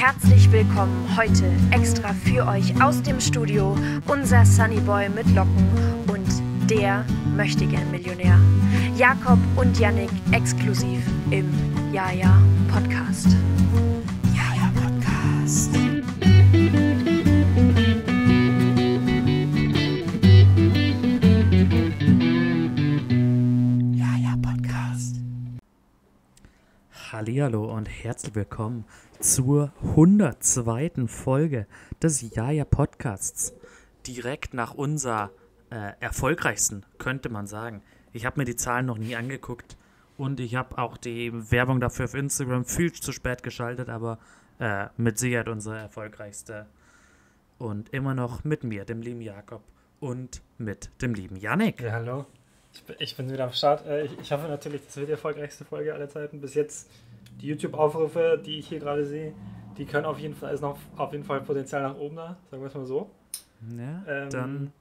[0.00, 3.74] Herzlich willkommen heute extra für euch aus dem Studio
[4.06, 5.66] unser Sunnyboy mit Locken
[6.06, 7.04] und der
[7.36, 8.38] Möchtegern Millionär.
[8.96, 11.02] Jakob und Yannick exklusiv
[11.32, 11.52] im
[11.92, 12.40] Jaja
[12.72, 13.26] Podcast.
[14.36, 15.87] Jaja Podcast.
[27.28, 28.86] Hallihallo und herzlich willkommen
[29.20, 31.08] zur 102.
[31.08, 31.66] Folge
[32.02, 33.52] des Jaja Podcasts.
[34.06, 35.30] Direkt nach unserer
[35.68, 37.82] äh, erfolgreichsten, könnte man sagen.
[38.14, 39.76] Ich habe mir die Zahlen noch nie angeguckt
[40.16, 44.18] und ich habe auch die Werbung dafür auf Instagram viel zu spät geschaltet, aber
[44.58, 46.64] äh, mit Sicherheit unsere erfolgreichste.
[47.58, 49.62] Und immer noch mit mir, dem lieben Jakob
[50.00, 51.82] und mit dem lieben Yannick.
[51.82, 52.24] Ja, hallo.
[52.98, 53.86] Ich bin, wieder am Start.
[53.86, 56.40] Äh, Ich, ich hoffe natürlich, das wird die erfolgreichste Folge aller Zeiten.
[56.40, 56.88] Bis jetzt
[57.40, 59.32] die YouTube-Aufrufe, die ich hier gerade sehe,
[59.76, 62.62] die können auf jeden Fall, ist noch auf jeden Fall Potenzial nach oben da, sagen
[62.62, 63.10] wir es mal so.
[63.76, 64.72] Ja, Ähm, dann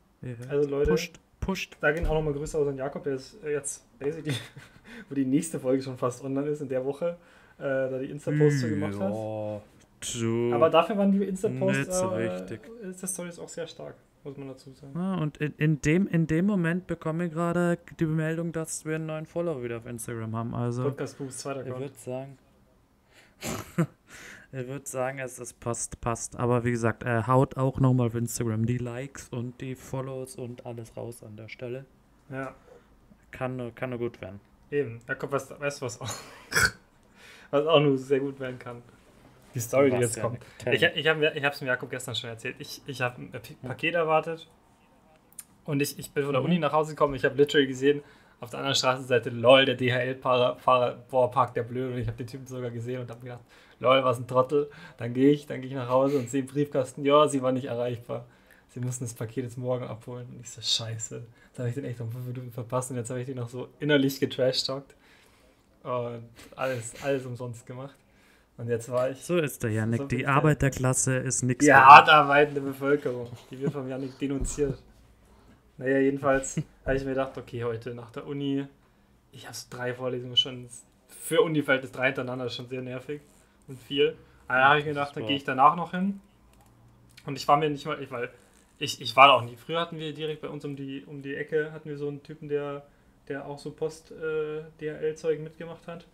[0.50, 1.78] Also Leute, pusht, pusht.
[1.82, 4.36] da gehen auch nochmal Grüße aus an Jakob, der ist äh, jetzt basically,
[5.10, 7.18] wo die nächste Folge schon fast online ist, in der Woche,
[7.58, 9.12] äh, da die Insta-Posts so gemacht hat.
[9.12, 10.56] Ja.
[10.56, 12.60] Aber dafür waren die Insta-Posts, so äh.
[12.84, 13.96] Insta-Stories auch sehr stark,
[14.28, 14.92] muss man dazu sagen.
[14.94, 18.96] Ja, und in, in, dem, in dem Moment bekomme ich gerade die Meldung, dass wir
[18.96, 20.54] einen neuen Follower wieder auf Instagram haben.
[20.54, 22.38] Also, Podcast Boost, zweiter ich würde sagen,
[24.52, 26.36] ich würde sagen, es ist passt, passt.
[26.36, 30.66] Aber wie gesagt, äh, haut auch nochmal auf Instagram die Likes und die Follows und
[30.66, 31.86] alles raus an der Stelle.
[32.30, 32.54] Ja.
[33.32, 34.40] Kann, nur- kann nur gut werden.
[34.72, 36.10] Eben, Jakob, was, weißt du, was auch,
[37.52, 38.82] was auch nur sehr gut werden kann?
[39.58, 40.40] Die Story, die jetzt kommt.
[40.72, 42.56] Ich, ich habe es dem Jakob gestern schon erzählt.
[42.60, 44.48] Ich, ich habe ein Pa- Paket erwartet
[45.66, 46.48] und ich, ich bin von der Mhm.
[46.48, 47.16] Uni nach Hause gekommen.
[47.16, 48.02] Ich habe literally gesehen,
[48.40, 51.94] auf der anderen Straßenseite, lol, der DHL-Fahrer, boah, parkt der blöd.
[51.94, 53.42] Und ich habe den Typen sogar gesehen und habe gedacht,
[53.80, 54.70] lol, was ein Trottel.
[54.98, 57.52] Dann gehe ich, dann gehe ich nach Hause und sehe im Briefkasten, ja, sie war
[57.52, 58.26] nicht erreichbar.
[58.70, 60.28] Sie mussten das Paket jetzt morgen abholen.
[60.32, 61.24] Und ich so, scheiße.
[61.48, 63.50] Jetzt habe ich den echt um fünf Minuten verpasst und jetzt habe ich den noch
[63.50, 64.94] so innerlich getrashtalkt.
[65.84, 66.24] Und
[66.56, 67.96] alles, alles umsonst gemacht.
[68.58, 70.02] Und jetzt war ich So ist der Janik.
[70.02, 71.64] So die Arbeiterklasse ist nichts.
[71.64, 74.82] die hart arbeitende Bevölkerung, die wir vom Janik denunziert.
[75.78, 78.66] Naja, jedenfalls habe ich mir gedacht, okay, heute nach der Uni,
[79.32, 80.68] ich habe drei Vorlesungen schon,
[81.08, 83.22] für Uni-Verhältnis drei hintereinander schon sehr nervig
[83.68, 84.16] und viel.
[84.48, 86.20] Aber da habe ich mir gedacht, da gehe ich danach noch hin.
[87.28, 88.32] Und ich war mir nicht mal, ich, weil
[88.80, 89.56] ich, ich war da auch nie.
[89.56, 92.24] Früher hatten wir direkt bei uns um die, um die Ecke, hatten wir so einen
[92.24, 92.86] Typen, der,
[93.28, 96.08] der auch so Post-DHL-Zeug mitgemacht hat.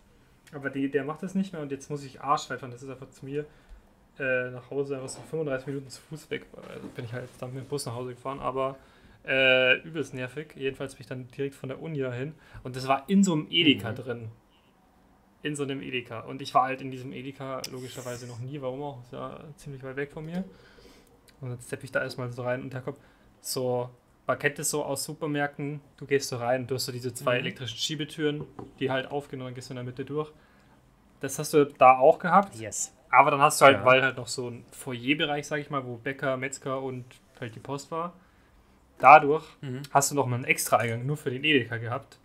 [0.53, 2.71] Aber die, der macht das nicht mehr und jetzt muss ich arschweit fahren.
[2.71, 3.45] Das ist einfach zu mir
[4.19, 6.45] äh, nach Hause einfach so 35 Minuten zu Fuß weg.
[6.73, 8.77] Also bin ich halt dann mit dem Bus nach Hause gefahren, aber
[9.25, 10.53] äh, übelst nervig.
[10.55, 12.33] Jedenfalls bin ich dann direkt von der Uni dahin
[12.63, 13.95] und das war in so einem Edeka Mhm.
[13.95, 14.29] drin.
[15.41, 16.21] In so einem Edeka.
[16.21, 19.01] Und ich war halt in diesem Edeka logischerweise noch nie, warum auch?
[19.03, 20.43] Ist ja ziemlich weit weg von mir.
[21.41, 22.97] Und dann steppe ich da erstmal so rein und da kommt
[23.41, 23.89] so,
[24.25, 27.33] man kennt es so aus Supermärkten, du gehst so rein, du hast so diese zwei
[27.33, 27.45] Mhm.
[27.45, 28.45] elektrischen Schiebetüren,
[28.79, 30.31] die halt aufgehen und dann gehst du in der Mitte durch.
[31.23, 32.56] Das hast du da auch gehabt.
[32.59, 32.94] Yes.
[33.09, 33.85] Aber dann hast du halt, Ja.
[33.85, 37.06] weil halt noch so ein Foyerbereich, sag ich mal, wo Bäcker, Metzger und
[37.39, 38.13] halt die Post war.
[39.00, 39.81] Dadurch Mhm.
[39.91, 42.17] hast du noch mal einen extra Eingang nur für den Edeka gehabt.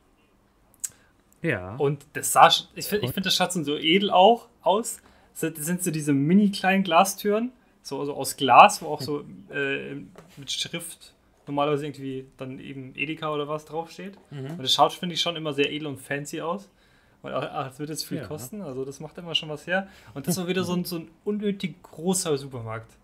[1.42, 1.76] Ja.
[1.76, 5.00] Und das sah, ich finde ich find, das schaut so edel auch aus.
[5.32, 9.00] Das sind, das sind so diese mini kleinen Glastüren, so also aus Glas, wo auch
[9.00, 9.94] so äh,
[10.36, 11.14] mit Schrift
[11.46, 14.18] normalerweise irgendwie dann eben Edeka oder was draufsteht.
[14.30, 14.50] Mhm.
[14.50, 16.68] Und das schaut, finde ich, schon immer sehr edel und fancy aus.
[17.22, 18.26] Und ach, es wird jetzt viel Ja.
[18.26, 19.88] kosten, also das macht immer schon was her.
[20.14, 22.96] Und das war wieder so ein, so ein unnötig großer Supermarkt.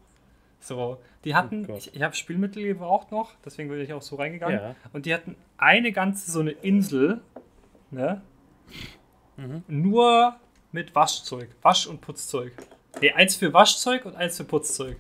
[0.60, 4.16] So, die hatten, Oh ich, ich habe Spielmittel gebraucht noch, deswegen bin ich auch so
[4.16, 4.58] reingegangen.
[4.58, 4.76] Ja.
[4.92, 7.20] Und die hatten eine ganze so eine Insel,
[7.90, 8.22] ne?
[9.36, 9.62] Mhm.
[9.66, 10.36] Nur
[10.72, 12.52] mit Waschzeug, Wasch- und Putzzeug.
[13.02, 14.96] Ne, eins für Waschzeug und eins für Putzzeug.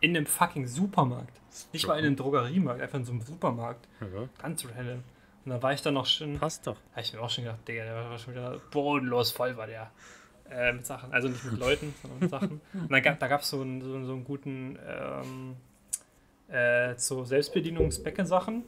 [0.00, 1.40] In einem fucking Supermarkt.
[1.72, 3.88] Nicht mal in einem Drogeriemarkt, einfach in so einem Supermarkt.
[4.00, 4.28] Ja.
[4.42, 5.02] Ganz random.
[5.44, 6.38] Und da war ich dann noch schon.
[6.38, 6.76] Passt doch.
[6.92, 9.90] Habe ich mir auch schon gedacht, Digga, der war schon wieder bodenlos voll, war der.
[10.50, 11.12] Äh, mit Sachen.
[11.12, 12.60] Also nicht mit Leuten, sondern mit Sachen.
[12.72, 15.56] Und dann gab, da gab es so, einen- so, so einen guten ähm,
[16.48, 18.62] äh, so Selbstbedienungsbecken-Sachen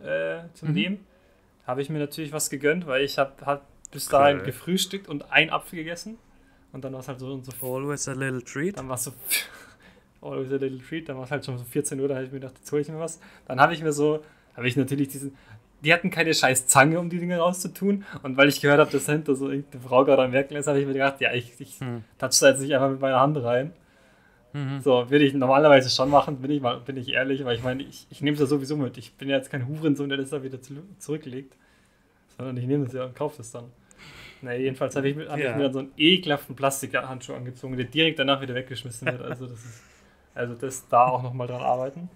[0.00, 0.74] äh, zum Mhm.
[0.74, 1.06] Nehmen.
[1.66, 4.46] Habe ich mir natürlich was gegönnt, weil ich habe hab bis dahin Okay.
[4.46, 6.18] gefrühstückt und einen Apfel gegessen.
[6.72, 7.52] Und dann war es halt so und so.
[7.76, 8.78] Always a little treat.
[8.78, 9.12] Dann war es so.
[10.22, 11.08] Always a little treat.
[11.08, 12.82] Dann war es halt schon so 14 Uhr, da habe ich mir gedacht, jetzt hole
[12.82, 13.20] ich mir was.
[13.46, 14.24] Dann habe ich mir so,
[14.56, 15.36] habe ich natürlich diesen.
[15.84, 18.04] Die hatten keine scheiß Zange, um die Dinge rauszutun.
[18.22, 20.80] Und weil ich gehört habe, dass dahinter so irgendeine Frau gerade am Werkeln ist, habe
[20.80, 22.04] ich mir gedacht, ja, ich, ich Hm.
[22.18, 23.72] touch da jetzt nicht einfach mit meiner Hand rein.
[24.52, 24.80] Mhm.
[24.80, 27.82] So, würde ich normalerweise schon machen, bin ich, mal, bin ich ehrlich, weil ich meine,
[27.82, 28.98] ich, ich nehme es ja sowieso mit.
[28.98, 31.54] Ich bin ja jetzt kein Hurensohn, der das da wieder zu, zurücklegt.
[32.36, 33.64] Sondern ich nehme es ja und kaufe es dann.
[34.42, 35.50] Na, jedenfalls habe ich, hab Ja.
[35.50, 39.22] ich mir dann so einen ekelhaften Plastikhandschuh angezogen, der direkt danach wieder weggeschmissen wird.
[39.22, 39.82] Also das ist,
[40.34, 42.08] also das da auch nochmal dran arbeiten.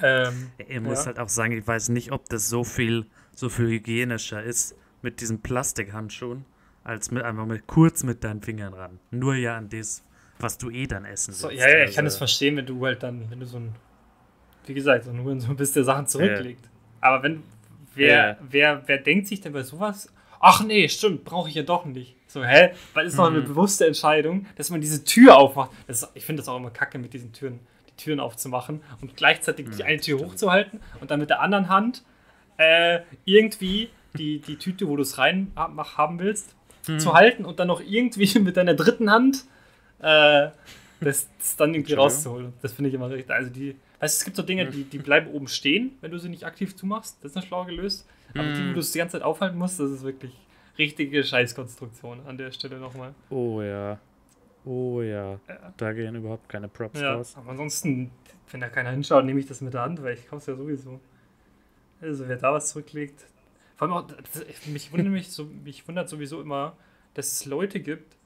[0.00, 1.06] Ähm, Ich muss Ja.
[1.06, 5.20] halt auch sagen, ich weiß nicht, ob das so viel, so viel hygienischer ist mit
[5.20, 6.44] diesen Plastikhandschuhen,
[6.84, 8.98] als mit einfach mit kurz mit deinen Fingern ran.
[9.10, 10.02] Nur ja an das,
[10.38, 11.60] was du eh dann essen so, willst.
[11.62, 13.74] ja, ja, ich kann das Also, verstehen, wenn du halt dann, wenn du so ein,
[14.66, 16.68] wie gesagt, so ein Hurensohn bist, der Sachen zurücklegt.
[17.00, 17.42] Aber wenn,
[17.94, 18.36] wer, Ja.
[18.48, 20.08] wer, wer denkt sich denn bei sowas,
[20.40, 22.16] ach nee, stimmt, brauche ich ja doch nicht.
[22.28, 22.72] So, hä?
[22.94, 23.44] Weil es ist doch eine Mhm.
[23.46, 25.70] bewusste Entscheidung, dass man diese Tür aufmacht.
[25.86, 27.60] Das ich finde das auch immer kacke mit diesen Türen,
[27.98, 32.02] die Türen aufzumachen und gleichzeitig die eine Tür hochzuhalten und dann mit der anderen Hand
[32.58, 36.54] äh, irgendwie die, die Tüte, wo du es rein haben willst,
[36.88, 36.98] Mhm.
[36.98, 39.44] zu halten und dann noch irgendwie mit deiner dritten Hand
[40.00, 40.48] äh,
[41.00, 42.52] das, das dann irgendwie rauszuholen.
[42.60, 43.30] Das finde ich immer richtig.
[43.30, 46.18] Also die, weißt du, es gibt so Dinge, die, die bleiben oben stehen, wenn du
[46.18, 47.18] sie nicht aktiv zumachst.
[47.22, 48.04] Das ist noch schlau gelöst.
[48.34, 48.74] Aber die, wo Mhm.
[48.74, 50.32] du es die ganze Zeit aufhalten musst, das ist wirklich
[50.76, 53.14] richtige Scheißkonstruktion an der Stelle nochmal.
[53.30, 53.98] Oh ja.
[54.64, 55.32] Oh ja.
[55.48, 55.74] Ja.
[55.76, 57.34] Da gehen überhaupt keine Props Ja, raus.
[57.36, 58.10] aber ansonsten,
[58.50, 60.54] wenn da keiner hinschaut, nehme ich das mit der Hand, weil ich kaufe es ja
[60.56, 61.00] sowieso.
[62.00, 63.24] Also wer da was zurücklegt.
[63.76, 64.08] Vor allem auch,
[64.66, 66.76] mich, wundert mich, so, mich wundert sowieso immer,
[67.14, 68.16] dass es Leute gibt,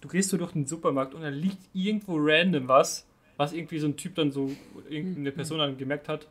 [0.00, 3.06] du gehst so durch den Supermarkt und da liegt irgendwo random was,
[3.36, 4.50] was irgendwie so ein Typ dann so,
[4.88, 6.28] irgendeine Person dann gemerkt hat,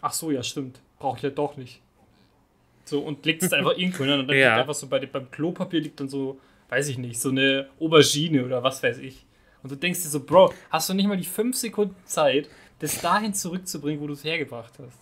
[0.00, 1.80] ach so, ja stimmt, brauche ich ja doch nicht.
[2.84, 4.48] So, und legt es dann einfach irgendwo hin und dann Ja.
[4.50, 6.38] liegt einfach so bei, beim Klopapier liegt dann so,
[6.72, 9.26] weiß ich nicht, so eine Aubergine oder was weiß ich.
[9.62, 12.48] Und du denkst dir so, Bro, hast du nicht mal die fünf Sekunden Zeit,
[12.78, 14.98] das dahin zurückzubringen, wo du es hergebracht hast?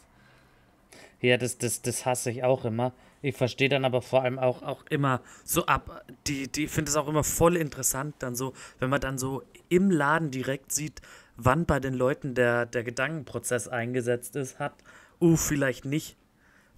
[1.20, 2.92] Ja, das, das, das hasse ich auch immer.
[3.22, 6.96] Ich verstehe dann aber vor allem auch, auch immer so ab, die, die finde es
[6.96, 11.00] auch immer voll interessant dann so, wenn man dann so im Laden direkt sieht,
[11.36, 14.74] wann bei den Leuten der, der Gedankenprozess eingesetzt ist, hat,
[15.20, 16.16] uh, vielleicht nicht.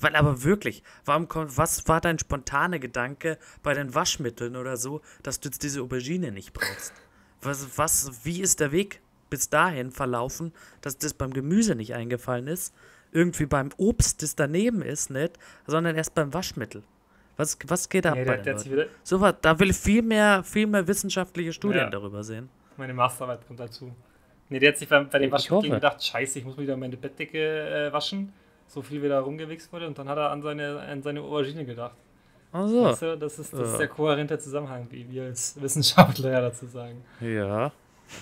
[0.03, 5.01] Weil aber wirklich, warum kommt, was war dein spontaner Gedanke bei den Waschmitteln oder so,
[5.23, 6.93] dass du jetzt diese Aubergine nicht brauchst?
[7.41, 9.01] Was, was, wie ist der Weg
[9.31, 12.75] bis dahin verlaufen, dass das beim Gemüse nicht eingefallen ist?
[13.13, 16.83] Irgendwie beim Obst, das daneben ist, nicht, sondern erst beim Waschmittel.
[17.37, 20.03] Was, was geht ab Nee, bei der, den der So was, da will ich viel
[20.03, 21.91] mehr, viel mehr wissenschaftliche Studien Ja.
[21.91, 22.49] darüber sehen.
[22.77, 23.95] meine Masterarbeit kommt dazu.
[24.49, 25.81] Nee, der hat sich bei, bei dem Ich Waschmittel hoffe.
[25.81, 27.39] gedacht, scheiße, ich muss wieder meine Bettdecke
[27.89, 28.33] äh, waschen.
[28.73, 31.97] So viel wieder rumgewichst wurde und dann hat er an seine, an seine Aubergine gedacht.
[32.53, 33.79] Also, Weißt du, das ist, das ist Ja.
[33.79, 37.05] der kohärente Zusammenhang, wie wir als Wissenschaftler ja dazu sagen.
[37.21, 37.71] ja.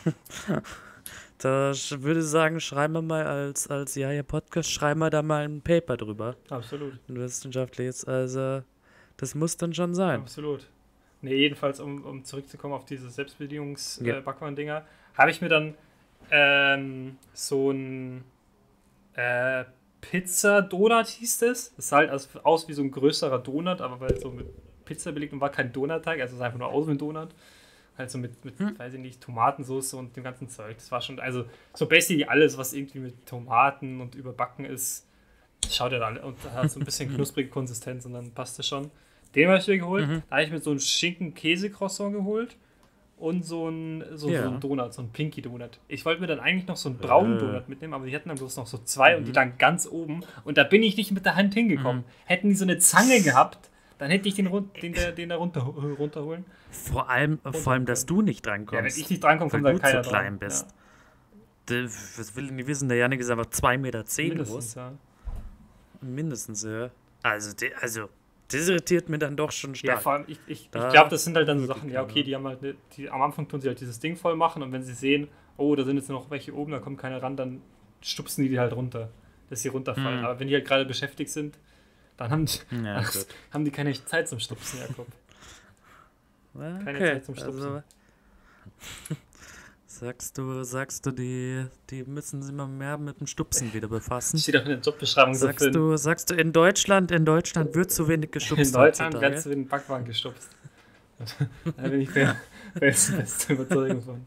[1.39, 5.23] da würde ich sagen, schreiben wir mal als, als ja, ihr Podcast, schreiben wir da
[5.23, 6.37] mal ein Paper drüber.
[6.49, 6.95] Absolut.
[7.09, 8.05] Ein wissenschaftliches.
[8.05, 8.63] Also,
[9.17, 10.21] das muss dann schon sein.
[10.21, 10.67] Absolut.
[11.23, 13.11] Nee, jedenfalls, um, um zurückzukommen auf diese Ja.
[13.11, 14.85] Selbstbedienungs-Backwaren-Dinger,
[15.17, 15.75] habe ich mir dann
[16.31, 18.25] ähm, so ein
[19.15, 19.65] äh,
[20.01, 21.75] Pizza-Donut hieß es.
[21.77, 22.11] Das sah halt
[22.43, 24.47] aus, wie so ein größerer Donut, aber weil so mit
[24.85, 27.29] Pizza belegt und war kein Donutteig, also es sah einfach nur aus wie ein Donut.
[27.97, 28.79] Halt so mit, mit Hm.
[28.79, 30.77] weiß ich nicht, Tomatensauce und dem ganzen Zeug.
[30.77, 31.45] Das war schon, also
[31.75, 35.07] so basically alles, was irgendwie mit Tomaten und überbacken ist,
[35.71, 38.91] schaut ja dann und hat so ein bisschen knusprige Konsistenz und dann passt das schon.
[39.35, 40.09] Den habe ich mir geholt.
[40.09, 40.23] Mhm.
[40.29, 42.57] Da habe ich mir so einen Schinken-Käse-Croissant geholt
[43.21, 44.43] und so ein, so, Ja.
[44.45, 45.79] so ein Donut, so ein Pinky-Donut.
[45.89, 47.41] Ich wollte mir dann eigentlich noch so einen braunen Äh.
[47.41, 49.19] Donut mitnehmen, aber die hatten dann bloß noch so zwei Mhm.
[49.19, 50.21] und die lagen ganz oben.
[50.45, 52.05] Und da bin ich nicht mit der Hand hingekommen.
[52.25, 54.49] Hätten die so eine Zange gehabt, dann hätte ich den,
[54.83, 56.45] den, den da runter, runterholen.
[56.71, 58.99] Vor allem, vor allem, dass du nicht Ja, wenn drankommst.
[58.99, 60.39] ich nicht drankomme, weil kommt da du keiner zu klein dran.
[60.39, 60.67] bist.
[61.69, 62.89] Ja, Der- Was will ich nicht wissen?
[62.89, 64.75] Der Janik ist einfach 2,10 Meter zehn mindestens, groß.
[64.77, 64.93] ja.
[66.01, 66.91] Mindestens, ja.
[67.23, 68.09] Also, also,
[68.53, 70.03] das irritiert mir dann doch schon Ja, stark.
[70.03, 72.23] vor allem, ich, ich, ich Da glaube, das sind halt dann so Sachen, ja, okay,
[72.23, 74.73] die haben halt, ne, die, am Anfang tun sie halt dieses Ding voll machen und
[74.73, 77.63] wenn sie sehen, oh, da sind jetzt noch welche oben, da kommt keiner ran, dann
[78.01, 79.11] stupsen die die halt runter,
[79.49, 80.19] dass sie runterfallen.
[80.21, 80.25] Hm.
[80.25, 81.59] Aber wenn die halt gerade beschäftigt sind,
[82.17, 83.27] dann haben die, ja, gut.
[83.53, 85.07] haben die keine Zeit zum Stupsen, Jakob.
[86.55, 87.85] Okay, Zeit zum also, Stupsen.
[90.01, 94.39] Sagst du, sagst du, die, die müssen sich mal mehr mit dem Stupsen wieder befassen?
[94.39, 97.75] Steht auch in der Jobbeschreibung so Sagst für du, sagst du, in Deutschland, in Deutschland
[97.75, 99.21] wird zu wenig in gestupst Deutschland heutzutage?
[99.21, 100.49] werdest du in den Backwaren gestupst.
[101.77, 102.37] da bin ich der
[102.81, 104.27] beste, beste Überzeugung von.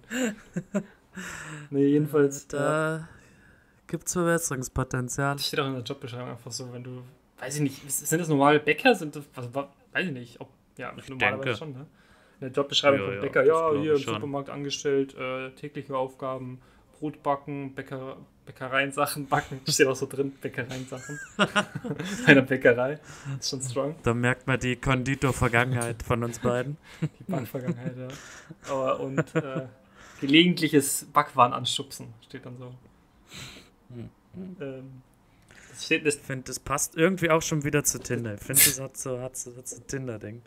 [1.72, 2.48] Nee, jedenfalls.
[2.51, 2.60] ja.
[2.60, 3.10] Da
[3.88, 5.36] gibt's Verbesserungspotenzial.
[5.36, 7.01] Das steht auch in der Jobbeschreibung einfach so, wenn du,
[7.39, 8.94] weiß ich nicht, sind das normale Bäcker?
[8.94, 11.58] Sind das, was, was, weiß ich nicht, ob, ja, normalerweise denke.
[11.58, 11.88] schon, ne?
[12.43, 14.13] In der Jobbeschreibung Ja, vom Bäcker, ja, hier im schon.
[14.15, 16.59] Supermarkt angestellt, äh, tägliche Aufgaben,
[17.00, 21.17] Brot backen, Bäcker, Bäckereien-Sachen backen, steht auch so drin, Bäckereien-Sachen.
[22.25, 23.00] Einer Bäckerei,
[23.39, 26.75] ist schon strong, Da merkt man die Konditor-Vergangenheit von uns beiden.
[27.01, 28.07] die Backvergangenheit, ja.
[28.69, 29.67] Aber, und äh,
[30.19, 32.73] gelegentliches Backwaren anstupsen, steht dann so.
[33.93, 34.09] Hm.
[34.59, 35.01] Ähm,
[35.71, 38.33] Das steht, das, Ich finde, das passt irgendwie auch schon wieder zu Tinder.
[38.33, 40.41] Ich finde, das hat so, hat so, hat so Tinder-Ding.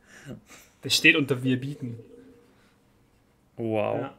[0.87, 1.99] Das steht unter Wir bieten.
[3.57, 4.01] Wow.
[4.01, 4.15] Ja.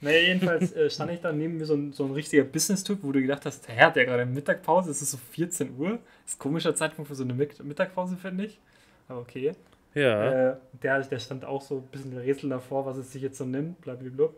[0.00, 3.10] Naja, jedenfalls äh, stand ich da neben mir so ein, so ein richtiger Business-Typ, wo
[3.10, 4.90] du gedacht hast, hä, hat der gerade Mittagpause?
[4.92, 5.98] Es ist so 14 Uhr.
[6.24, 8.58] Das ist ein komischer Zeitpunkt für so eine Mitt- Mittagpause, finde ich.
[9.08, 9.52] Aber okay.
[9.94, 10.50] Ja.
[10.52, 13.44] Äh, der, der stand auch so ein bisschen Rätsel davor, was es sich jetzt so
[13.44, 14.28] nimmt, blablabla.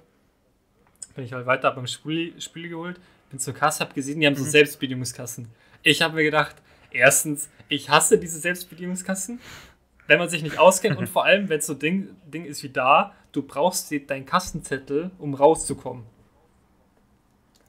[1.15, 2.99] Bin ich halt weiter beim Spiel, Spiel geholt,
[3.31, 5.49] bin zur Kasse, hab gesehen, die haben so Selbstbedienungskassen.
[5.83, 6.57] Ich habe mir gedacht,
[6.91, 9.41] erstens, ich hasse diese Selbstbedienungskassen,
[10.07, 12.69] wenn man sich nicht auskennt und vor allem, wenn es so Ding, Ding ist wie
[12.71, 16.05] da, du brauchst die- deinen Kassenzettel, um rauszukommen.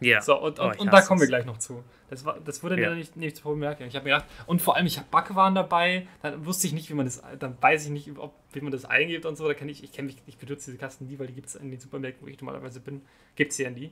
[0.01, 0.21] ja.
[0.21, 1.83] So, und, Oh, und, ich und da kommen wir gleich noch zu.
[2.09, 2.89] Das, war, das wurde Ja.
[2.89, 3.83] mir nicht, nicht zu merken.
[3.83, 6.89] Ich habe mir gedacht, und vor allem, ich habe Backwaren dabei, dann wusste ich nicht,
[6.89, 9.47] wie man das, dann weiß ich nicht, ob, wie man das eingibt und so.
[9.47, 11.55] Da kann ich, ich kenne mich, ich benutze diese Kasten nie, weil die gibt es
[11.55, 13.01] in den Supermärkten, wo ich normalerweise bin,
[13.35, 13.91] gibt es ja nie.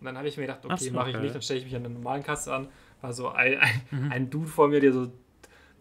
[0.00, 1.24] Und dann habe ich mir gedacht, Ach okay, so, mache ich okay.
[1.24, 2.68] nicht, dann stelle ich mich an einer normalen Kasse an.
[3.02, 4.12] War so ein, ein, Mhm.
[4.12, 5.12] ein Dude vor mir, der so,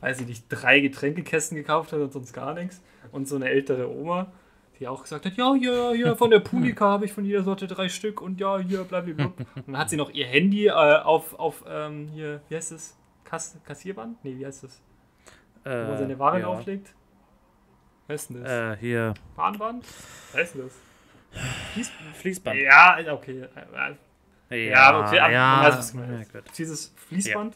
[0.01, 2.81] weiß ich nicht, drei Getränkekästen gekauft hat und sonst gar nichts.
[3.12, 4.31] Und so eine ältere Oma,
[4.79, 7.67] die auch gesagt hat, ja, ja, ja, von der Punika habe ich von jeder Sorte
[7.67, 9.25] drei Stück und ja, hier, blablabla.
[9.55, 12.98] Und dann hat sie noch ihr Handy äh, auf, auf ähm, hier, wie heißt das?
[13.24, 14.24] Kass Kassierband?
[14.25, 14.81] Nee, wie heißt das?
[15.63, 16.46] Wo man seine Ware ja.
[16.46, 16.93] drauflegt?
[18.08, 18.51] Was ist denn das?
[18.51, 19.13] Äh, hier.
[19.36, 19.86] Bahnband?
[20.34, 20.74] Was ist denn das?
[21.74, 22.60] Fließ Fließband.
[22.60, 23.48] ja, okay.
[24.50, 25.63] Äh, Ja, okay, aber ja.
[25.63, 26.51] was gemeint ja, gut.
[26.58, 27.55] Dieses Fließband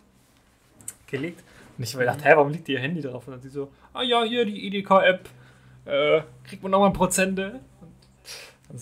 [1.08, 1.44] gelegt.
[1.78, 3.28] Und ich habe mir gedacht, hä, warum liegt ihr Handy drauf?
[3.28, 5.30] Und dann sie so, ah ja, hier die EDK-App,
[5.86, 7.60] äh, kriegt man nochmal Prozente.
[8.70, 8.82] Und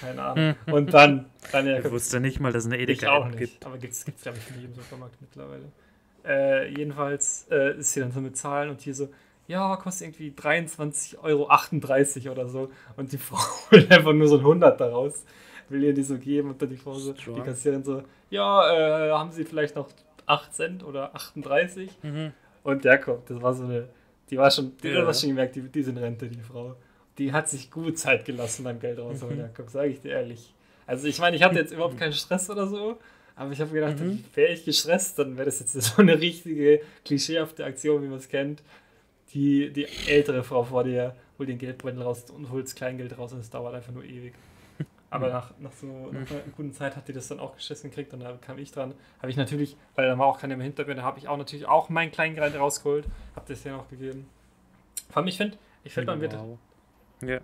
[0.00, 0.54] keine Ahnung.
[0.66, 3.38] Und dann, dann ja, Ich wusste nicht mal, dass es eine nicht.
[3.38, 3.64] gibt.
[3.66, 5.70] Aber gibt es, glaube ich, in jedem Supermarkt mittlerweile.
[6.24, 9.08] Äh, jedenfalls äh, ist sie dann so mit Zahlen und hier so,
[9.46, 12.70] ja, kostet irgendwie 23,38 Euro oder so.
[12.96, 13.38] Und die Frau
[13.70, 15.24] holt einfach nur so ein 100 daraus,
[15.68, 17.44] will ihr die so geben und dann die Frau so, die Strong.
[17.44, 19.88] Kassiererin so, ja, äh, haben Sie vielleicht noch
[20.30, 21.90] 8 Cent oder 38?
[22.02, 22.32] Mhm.
[22.62, 23.88] Und der kommt, das war so eine,
[24.30, 25.06] die war schon, die Ja.
[25.06, 26.76] hat schon gemerkt, die, die ist in Rente, die Frau.
[27.18, 29.42] Die hat sich gut Zeit gelassen beim Geld rausholen, Mhm.
[29.42, 30.54] Jakob, sage ich dir ehrlich.
[30.86, 32.98] Also ich meine, ich hatte jetzt überhaupt keinen Stress oder so,
[33.36, 34.24] aber ich habe gedacht, Mhm.
[34.34, 38.28] wäre ich gestresst, dann wäre das jetzt so eine richtige, klischeehafte Aktion, wie man es
[38.28, 38.62] kennt.
[39.34, 43.32] Die, die ältere Frau vor dir holt den Geldbeutel raus und holt das Kleingeld raus
[43.32, 44.34] und es dauert einfach nur ewig.
[45.12, 48.12] Aber nach, nach so nach einer guten Zeit hat die das dann auch geschissen gekriegt
[48.14, 48.94] und da kam ich dran.
[49.18, 51.36] Habe ich natürlich, weil da war auch keiner mehr hinter mir, da habe ich auch
[51.36, 54.28] natürlich auch mein Kleingeld rausgeholt, habe das ja noch gegeben.
[55.08, 56.58] Vor allem, ich finde, ich finde, man wird Wow.
[57.22, 57.40] Ja.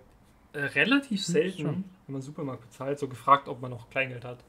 [0.53, 1.83] äh, relativ selten, schon.
[2.07, 4.39] wenn man Supermarkt bezahlt, so gefragt, ob man noch Kleingeld hat.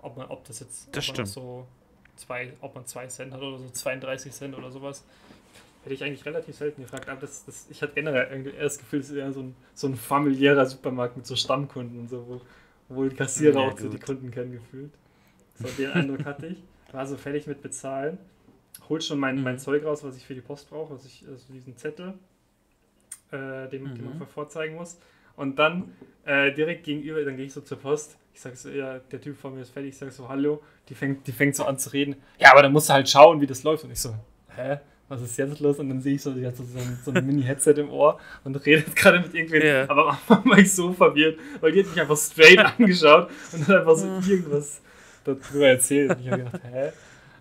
[0.00, 1.66] Ob man, ob das jetzt, Das ob so
[2.16, 5.04] zwei, ob man zwei Cent hat oder so 32 Cent oder sowas.
[5.84, 8.78] Hätte ich eigentlich relativ selten gefragt, aber das, das, ich hatte generell irgendwie eher das
[8.78, 12.26] Gefühl, es ist eher so ein, so ein familiärer Supermarkt mit so Stammkunden und so,
[12.26, 12.40] wo,
[12.88, 13.98] wo die Kassierer Ja, auch so die.
[13.98, 14.92] Kunden kennen gefühlt.
[15.56, 16.62] So den Eindruck hatte ich.
[16.92, 18.18] War so fertig mit bezahlen.
[18.88, 19.58] Holt schon mein, mein Mhm.
[19.58, 22.14] Zeug raus, was ich für die Post brauche, was ich, also diesen Zettel,
[23.30, 24.26] äh, den, den man Mhm.
[24.26, 24.98] vorzeigen muss.
[25.36, 25.92] Und dann
[26.24, 28.16] äh, direkt gegenüber, dann gehe ich so zur Post.
[28.32, 29.90] Ich sage so, ja, der Typ vor mir ist fertig.
[29.90, 30.62] Ich sage so, hallo.
[30.88, 32.16] Die fängt, die fängt so an zu reden.
[32.38, 33.84] Ja, aber dann musst du halt schauen, wie das läuft.
[33.84, 34.14] Und ich so,
[34.54, 34.78] hä?
[35.14, 35.78] Was ist jetzt los?
[35.78, 38.18] Und dann sehe ich so, die hat so, so ein, so ein Mini-Headset im Ohr
[38.42, 39.64] und redet gerade mit irgendwem.
[39.64, 39.88] Ja.
[39.88, 43.68] Aber am Anfang war ich so verwirrt, weil die hat mich einfach straight angeschaut und
[43.68, 44.80] hat einfach so irgendwas
[45.22, 46.10] darüber erzählt.
[46.10, 46.92] Und ich habe gedacht, hä?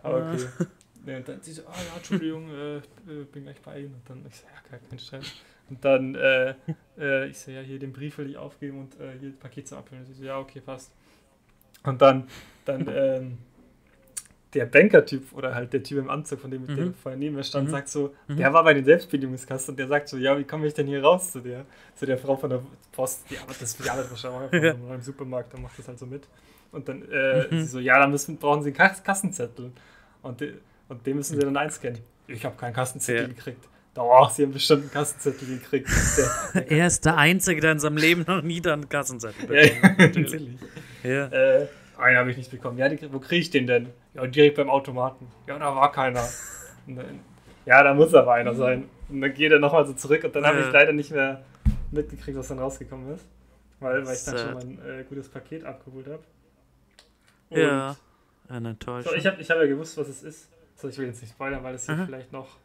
[0.03, 0.67] Aber okay.
[1.05, 3.95] Ja, und dann sie so, ah ja, Entschuldigung, äh, äh, bin gleich bei Ihnen.
[3.95, 5.25] Und dann ich so, ja, gar kein Stress.
[5.69, 6.53] Und dann, äh,
[6.97, 9.67] äh, ich so, ja, hier den Brief will ich aufgeben und äh, hier das Paket
[9.67, 10.01] zum Abholen.
[10.01, 10.91] Und sie so, ja, okay, passt.
[11.83, 12.27] Und dann,
[12.65, 13.37] dann, ähm,
[14.53, 16.75] der Banker-Typ oder halt der Typ im Anzug, von dem ich Mhm.
[16.75, 17.71] der vorher neben mir stand, Mhm.
[17.71, 18.37] sagt so, Mhm.
[18.37, 21.01] der war bei den Selbstbedienungskassen und der sagt so, ja, wie komme ich denn hier
[21.03, 24.51] raus zu der, zu der Frau von der Post, die arbeitet, das, die arbeitet wahrscheinlich
[24.63, 24.95] Ja.
[24.95, 26.27] im Supermarkt, dann macht das halt so mit.
[26.71, 27.59] Und dann, äh, Mhm.
[27.59, 29.71] sie so, ja, dann müssen, brauchen sie einen Kas Kassenzettel.
[30.21, 30.53] Und, de,
[30.89, 31.99] und den müssen sie dann einscannen.
[32.27, 33.27] Ich habe keinen Kassenzettel Ja.
[33.27, 33.67] gekriegt.
[33.95, 35.87] Doch, sie haben bestimmt einen Kassenzettel gekriegt.
[36.55, 39.61] Der, Er ist der Einzige, der in seinem Leben noch nie dann einen Kassenzettel ja,
[39.73, 39.97] bekommen ja, hat.
[40.15, 40.57] natürlich.
[41.03, 41.25] Ja.
[41.27, 41.67] Äh,
[42.03, 42.77] einen habe ich nicht bekommen.
[42.77, 43.89] Ja, die, wo kriege ich den denn?
[44.13, 45.27] Ja, direkt beim Automaten.
[45.47, 46.23] Ja, da war keiner.
[46.87, 47.19] Dann,
[47.65, 48.89] ja, da muss aber einer sein.
[49.09, 51.43] Und dann geht er nochmal so zurück und dann habe ich leider nicht mehr
[51.91, 53.25] mitgekriegt, was dann rausgekommen ist.
[53.79, 56.23] Weil, weil ich dann schon mein äh, gutes Paket abgeholt habe.
[57.49, 57.95] Ja.
[58.49, 59.11] Eine Enttäuschung.
[59.11, 60.49] So, ich habe ich hab ja gewusst, was es ist.
[60.75, 62.05] So, ich will jetzt nicht spoilern, weil es hier Mhm.
[62.05, 62.57] vielleicht noch.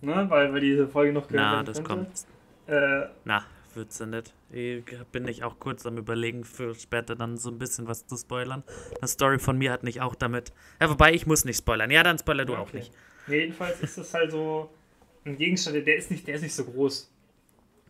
[0.00, 1.88] Ne, weil, weil diese Folge noch gehört Na, das könnte.
[1.90, 2.26] kommt.
[2.66, 3.42] Äh, Na,
[3.76, 4.34] ja nicht.
[4.50, 8.16] Ich bin ich auch kurz am überlegen, für später dann so ein bisschen was zu
[8.16, 8.62] spoilern.
[9.00, 10.52] Eine Story von mir hat nicht auch damit.
[10.80, 11.90] Ja, wobei ich muss nicht spoilern.
[11.90, 12.78] Ja, dann spoiler du Ja, auch okay.
[12.78, 12.92] nicht.
[13.26, 14.70] Nee, jedenfalls ist das halt so
[15.24, 17.10] ein Gegenstand, der ist nicht, der ist nicht so groß.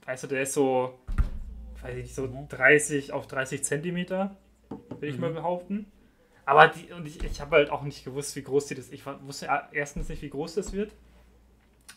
[0.06, 0.98] Weißt du, der ist so,
[1.82, 2.48] weiß ich nicht, so Mhm.
[2.48, 4.36] 30 auf 30 Zentimeter,
[5.00, 5.20] will ich Mhm.
[5.20, 5.86] mal behaupten.
[6.46, 8.90] Aber die, und ich, ich habe halt auch nicht gewusst, wie groß die das.
[8.90, 10.92] Ich wusste erstens nicht, wie groß das wird.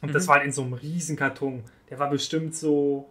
[0.02, 0.14] Und mhm.
[0.14, 1.64] das war in so einem riesen Karton.
[1.90, 3.10] Der war bestimmt so,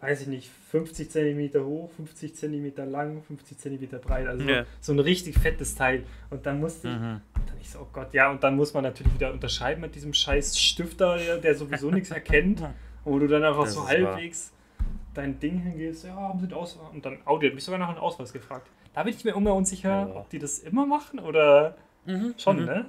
[0.00, 4.26] weiß ich nicht, 50 cm hoch, 50 cm lang, 50 cm breit.
[4.26, 4.64] Also ja.
[4.80, 6.04] so, so, ein richtig fettes Teil.
[6.30, 7.20] Und dann musste ich, mhm.
[7.34, 10.14] dann ich so, oh Gott, ja, und dann muss man natürlich wieder unterscheiden mit diesem
[10.14, 12.62] scheiß Stifter, der, der sowieso nichts erkennt.
[13.04, 14.86] Wo du dann einfach das so halbwegs wahr.
[15.14, 16.88] dein Ding hingehst, ja, haben sie den Ausweis.
[16.92, 18.68] Und dann, oh, die hat mich sogar nach einem Ausweis gefragt.
[18.94, 20.16] Da bin ich mir immer unsicher, ja.
[20.16, 21.76] ob die das immer machen oder
[22.06, 22.34] mhm.
[22.36, 22.64] schon, mhm.
[22.64, 22.86] ne?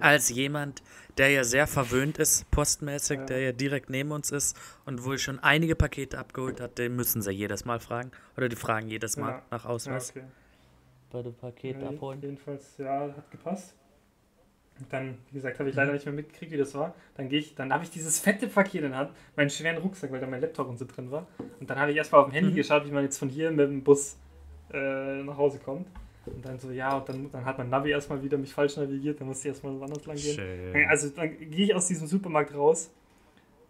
[0.00, 0.82] Als jemand,
[1.18, 3.26] der ja sehr verwöhnt ist, postmäßig, ja.
[3.26, 7.22] der ja direkt neben uns ist und wohl schon einige Pakete abgeholt hat, den müssen
[7.22, 8.10] sie jedes Mal fragen.
[8.36, 9.42] Oder die fragen jedes Mal ja.
[9.50, 10.14] nach Ausweis.
[10.14, 10.30] Ja, okay.
[11.12, 12.20] Bei den Paketen abholen.
[12.22, 13.74] Jedenfalls, ja, hat gepasst.
[14.78, 16.94] Und dann, wie gesagt, habe ich leider nicht mehr mitgekriegt, wie das war.
[17.14, 20.10] Dann gehe ich, dann habe ich dieses fette Paket in der Hand, meinen schweren Rucksack,
[20.10, 21.26] weil da mein Laptop und so drin war.
[21.60, 22.56] Und dann habe ich erstmal auf dem Handy mhm.
[22.56, 24.16] geschaut, wie man jetzt von hier mit dem Bus
[24.72, 25.86] äh, nach Hause kommt.
[26.26, 29.20] Und dann so, ja, und dann, dann hat mein Navi erstmal wieder mich falsch navigiert,
[29.20, 30.34] dann musste ich erstmal woanders lang gehen.
[30.34, 30.86] Schön.
[30.88, 32.90] Also dann gehe ich aus diesem Supermarkt raus.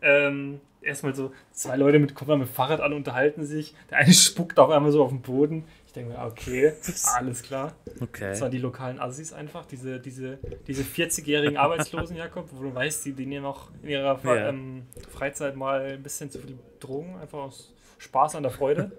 [0.02, 3.74] Ähm, erstmal so zwei Leute mit, kommen mit Fahrrad an, unterhalten sich.
[3.90, 5.64] Der eine spuckt auf einmal so auf den Boden.
[5.86, 6.72] Ich denke mir, okay,
[7.16, 7.72] alles klar.
[8.00, 8.30] Okay.
[8.30, 13.04] Das waren die lokalen Assis einfach, diese, diese, diese 40-jährigen Arbeitslosen, Jakob, wo du weißt,
[13.06, 14.48] die, die nehmen auch in ihrer ja.
[14.48, 18.92] ähm, Freizeit mal ein bisschen zu viel Drogen, einfach aus Spaß an der Freude.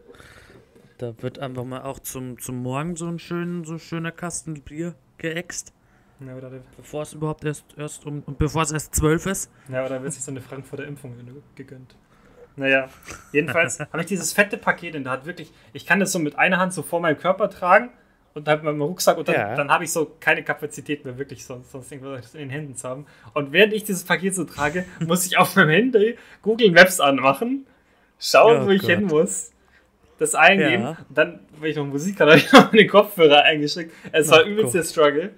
[1.02, 4.94] Da wird einfach mal auch zum, zum Morgen so ein schön, so schöner Kasten Bier
[5.18, 5.74] geäxt.
[6.20, 6.36] Ja,
[6.78, 9.50] bevor es überhaupt erst, erst um, bevor es erst zwölf ist.
[9.68, 11.16] Ja, oder wird sich so eine Frankfurter Impfung
[11.56, 11.96] gegönnt.
[12.56, 12.88] Naja,
[13.32, 15.26] jedenfalls habe ich dieses fette Paket in der Hand.
[15.26, 17.90] Wirklich, ich kann das so mit einer Hand so vor meinem Körper tragen
[18.36, 19.56] und halt mit meinem Rucksack und dann, ja.
[19.56, 22.88] dann habe ich so keine Kapazität mehr, wirklich sonst, sonst irgendwas in den Händen zu
[22.88, 23.08] haben.
[23.34, 27.66] Und während ich dieses Paket so trage, muss ich auf meinem Handy Google Maps anmachen,
[28.20, 29.51] schauen, oh wo ich hin muss
[30.22, 30.84] das eingeben.
[30.84, 30.90] Ja.
[31.10, 33.94] Und dann, wenn ich noch Musik hatte, habe ich noch meine Kopfhörer eingeschickt.
[34.12, 35.32] Es war übelst der Struggle.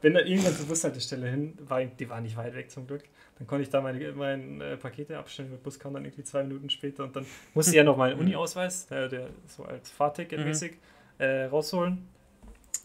[0.00, 3.02] Bin dann irgendwann zur Bushaltestelle hin, war, die war nicht weit weg zum Glück.
[3.38, 5.50] Dann konnte ich da meine, meine äh, Pakete abstellen.
[5.50, 8.18] Der Bus kam dann irgendwie zwei Minuten später und dann musste ich ja noch meinen
[8.18, 11.24] Uni-Ausweis, äh, der so als Fahrticket mäßig, mhm.
[11.24, 12.06] äh, rausholen.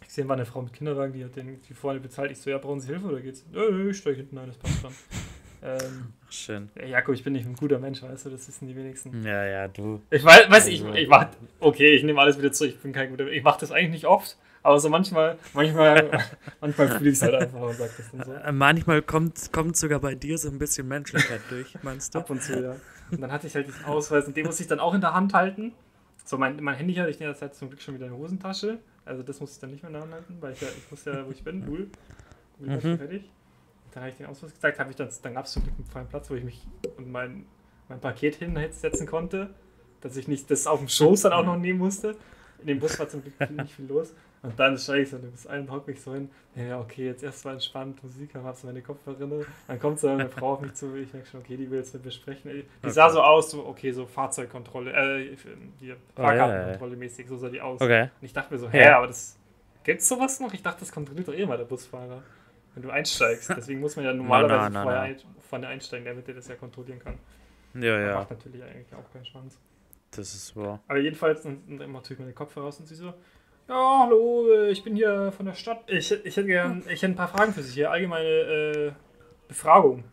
[0.08, 2.32] Ich sehe, war eine Frau mit Kinderwagen, die hat den die vorne bezahlt.
[2.32, 3.46] Ich so, ja, brauchen Sie Hilfe oder geht's?
[3.52, 4.92] Nö, ich steige hinten ein, das passt schon.
[5.62, 6.70] Ähm, Schön.
[6.88, 9.24] Jakob, ich bin nicht ein guter Mensch, weißt du, das wissen die wenigsten.
[9.26, 10.02] Ja, ja, du.
[10.10, 11.28] Ich weiß, weiß ich, also ich mach,
[11.60, 13.38] okay, ich nehme alles wieder zurück, ich bin kein guter Mensch.
[13.38, 16.10] Ich mache das eigentlich nicht oft, aber so manchmal, manchmal,
[16.62, 18.34] manchmal fühle ich es halt einfach und sage das dann so.
[18.34, 22.20] Äh, manchmal kommt, kommt sogar bei dir so ein bisschen Menschlichkeit durch, meinst du?
[22.20, 22.76] Ab und zu, ja.
[23.12, 25.14] Und dann hatte ich halt diesen Ausweis und den muss ich dann auch in der
[25.14, 25.74] Hand halten.
[26.24, 28.78] So, mein, mein Handy hatte ich das halt zum Glück schon wieder in der Hosentasche.
[29.04, 30.92] Also das muss ich dann nicht mehr in der Hand halten, weil ich ja, ich
[30.92, 31.88] muss ja, wo ich bin, cool.
[32.60, 32.98] Mhm.
[32.98, 33.24] fertig.
[33.92, 35.86] Dann habe ich den Ausweis gezeigt, habe ich dann, dann gab es zum Glück einen
[35.86, 36.66] freien Platz, wo ich mich
[36.98, 37.46] und mein,
[37.88, 39.50] mein Paket hinsetzen konnte,
[40.02, 42.16] dass ich nicht das auf dem Schoß dann auch noch nehmen musste.
[42.62, 44.14] In dem Bus war zum Glück nicht viel los.
[44.42, 46.30] Und dann steige ich so bis einen hock mich so hin.
[46.56, 49.18] Ja, okay, jetzt erstmal entspannt Musik, dann hast du meine Kopfhörer.
[49.68, 51.94] Dann kommt so eine Frau auf mich zu, ich merke schon, okay, die will jetzt
[51.94, 52.50] mit mir sprechen.
[52.50, 52.90] Die okay.
[52.90, 55.36] sah so aus, so, okay, so Fahrzeugkontrolle, äh,
[55.80, 57.82] hier, Fahrkartenkontrolle mäßig, so sah die aus.
[57.82, 58.04] Okay.
[58.04, 59.38] Und ich dachte mir so, hä, aber das,
[59.84, 60.54] gibt's sowas noch?
[60.54, 62.24] Ich dachte, das kontrolliert doch eh mal der Busfahrer
[62.80, 63.50] wenn du einsteigst.
[63.58, 66.56] Deswegen muss man ja normalerweise na, na, vorher na, vorne einsteigen, damit er das ja
[66.56, 67.20] kontrollieren kann.
[67.76, 68.14] Ja, ja.
[68.16, 69.60] Macht natürlich eigentlich auch keinen Schwanz.
[70.12, 70.82] Das ist wahr.
[70.88, 73.14] Aber jedenfalls, mache ich meine Kopfhörer raus und sie so,
[73.68, 75.84] ja, hallo, ich bin hier von der Stadt.
[75.88, 78.92] Ich, ich hätte gern, ich hätte ein paar Fragen für Sie hier, allgemeine äh,
[79.48, 80.06] Befragung.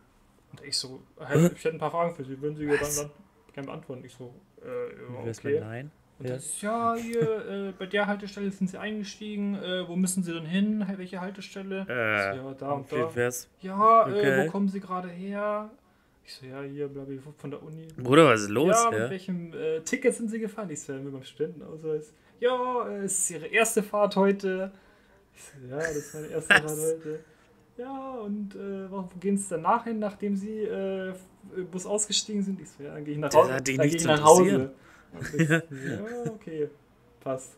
[0.51, 3.11] Und ich so, ich hätte ein paar Fragen für Sie, würden Sie dann, dann
[3.53, 4.03] gerne beantworten?
[4.05, 5.59] Ich so, äh, ja, okay.
[5.59, 5.91] Nein.
[6.19, 6.35] Und ja.
[6.35, 9.55] das, ja, hier, äh, bei der Haltestelle sind sie eingestiegen.
[9.55, 10.85] Äh, wo müssen sie denn hin?
[10.95, 11.81] Welche Haltestelle?
[11.81, 13.15] Äh, so, ja, da und da.
[13.15, 13.47] Wär's?
[13.61, 14.45] Ja, äh, okay.
[14.45, 15.69] wo kommen sie gerade her?
[16.25, 17.03] Ich so, ja, hier, bla,
[17.37, 17.87] von der Uni.
[17.95, 18.75] Bruder, was ist los?
[18.75, 19.09] Ja, mit ja?
[19.11, 20.69] welchem äh, Ticket sind sie gefahren?
[20.71, 22.11] Ich so, ja, mit meinem Studentenausweis.
[22.39, 24.71] Ja, äh, es ist ihre erste Fahrt heute.
[25.35, 27.19] Ich so, ja, das ist meine erste Fahrt heute.
[27.77, 31.13] Ja, und äh, wo gehen sie danach hin, nachdem sie äh,
[31.71, 32.59] Bus ausgestiegen sind?
[32.59, 33.49] Ich so, ja, dann gehe ich nach Hause.
[33.51, 34.71] Dann gehe ich nach Hause.
[35.49, 36.69] Ja, okay,
[37.19, 37.57] passt.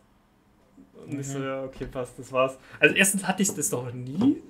[0.95, 1.19] Und mhm.
[1.19, 1.45] ich so, mhm.
[1.45, 2.57] ja, okay, passt, das war's.
[2.79, 4.41] Also erstens hatte ich das doch nie.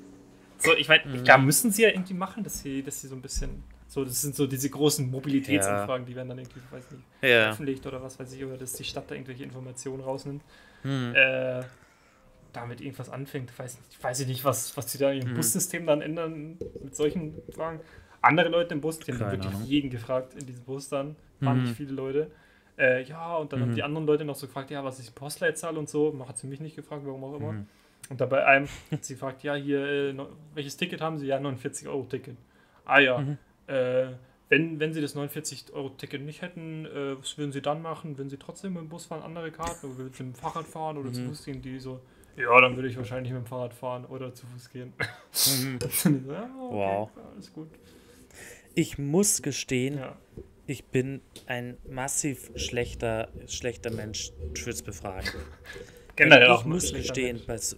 [0.58, 1.24] So, ich meine, mhm.
[1.24, 3.64] klar müssen sie ja irgendwie machen, dass sie, dass sie so ein bisschen.
[3.88, 6.10] So, das sind so diese großen Mobilitätsanfragen, ja.
[6.10, 7.44] die werden dann irgendwie, weiß nicht, ja.
[7.44, 10.44] veröffentlicht oder was weiß ich, oder dass die Stadt da irgendwelche Informationen rausnimmt.
[10.84, 11.16] Mhm.
[11.16, 11.64] Äh,
[12.54, 13.58] damit irgendwas anfängt.
[13.58, 15.36] Weiß nicht, weiß ich nicht, was, was sie da im mhm.
[15.36, 17.80] Bussystem dann ändern mit solchen Fragen.
[18.22, 21.16] Andere Leute im Bus, die haben wirklich jeden gefragt in diesem Bus dann.
[21.40, 21.64] Waren mhm.
[21.64, 22.32] nicht viele Leute.
[22.80, 23.64] Äh, ja, und dann mhm.
[23.64, 26.16] haben die anderen Leute noch so gefragt, ja, was ist die Postleitzahl und so.
[26.28, 27.52] Hat sie mich nicht gefragt, warum auch immer.
[27.52, 27.68] Mhm.
[28.10, 30.16] Und dabei einem hat sie gefragt, ja, hier, äh,
[30.54, 31.28] welches Ticket haben Sie?
[31.28, 32.38] Ja, 49 Euro Ticket.
[32.86, 33.38] Ah ja, mhm.
[33.68, 34.08] äh,
[34.48, 38.18] wenn, wenn Sie das 49 Euro Ticket nicht hätten, äh, was würden Sie dann machen?
[38.18, 39.86] Würden Sie trotzdem mit dem Bus fahren, andere Karten?
[39.86, 41.14] Oder würden Sie mit dem Fahrrad fahren oder mhm.
[41.14, 41.62] zu Fuß gehen?
[41.62, 42.00] Die so,
[42.36, 44.94] Ja, dann würde ich wahrscheinlich mit dem Fahrrad fahren oder zu Fuß gehen.
[45.62, 45.80] Mhm.
[45.92, 47.10] So, ja, okay, Wow.
[47.34, 47.68] Alles gut.
[48.74, 50.16] Ich muss gestehen, Ja.
[50.70, 54.32] Ich bin ein massiv schlechter, schlechter Mensch
[54.86, 55.28] Befragen.
[56.16, 57.78] Generell ich auch ein muss gestehen, bei so,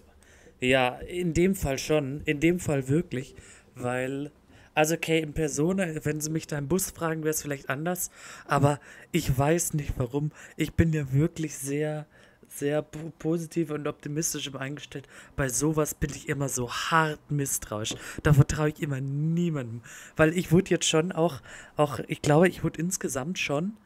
[0.60, 3.34] ja, in dem Fall schon, in dem Fall wirklich,
[3.74, 4.30] weil,
[4.74, 8.10] also okay, in Persona, wenn sie mich da im Bus fragen, wäre es vielleicht anders,
[8.44, 8.78] aber
[9.10, 10.30] ich weiß nicht warum.
[10.58, 12.06] Ich bin ja wirklich sehr,
[12.54, 15.08] sehr po- positiv und optimistisch immer eingestellt.
[15.36, 17.94] Bei sowas bin ich immer so hart misstrauisch.
[18.22, 19.80] Da vertraue ich immer niemandem,
[20.16, 21.40] weil ich wurde jetzt schon auch,
[21.76, 23.76] auch, ich glaube, ich wurde insgesamt schon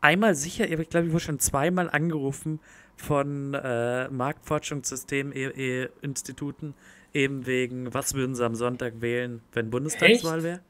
[0.00, 2.60] einmal sicher, aber ich glaube, ich wurde schon zweimal angerufen
[2.96, 6.74] von äh, Marktforschungssystem-Instituten,
[7.14, 10.60] eben wegen, was würden sie am Sonntag wählen, wenn Bundestagswahl wäre?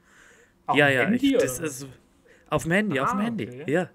[0.71, 1.67] Ja, ja, Handy, ich, das oder?
[1.67, 1.87] ist
[2.51, 3.73] auf dem Handy, auf dem Ah, Handy, okay.
[3.73, 3.91] ja.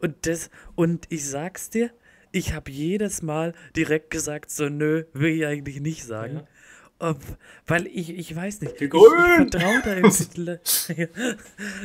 [0.00, 1.90] Und das, und ich sag's dir,
[2.34, 6.42] ich habe jedes Mal direkt gesagt, so nö, will ich eigentlich nicht sagen.
[7.00, 7.20] Ob,
[7.66, 11.08] weil ich, ich weiß nicht, Die ich, ich vertraue da irgendwie,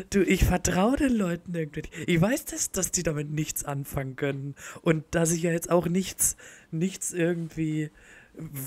[0.11, 1.83] du, ich vertraue den Leuten irgendwie.
[2.05, 4.55] Ich weiß, dass, dass die damit nichts anfangen können.
[4.81, 6.37] Und dass ich ja jetzt auch nichts,
[6.71, 7.91] nichts irgendwie wie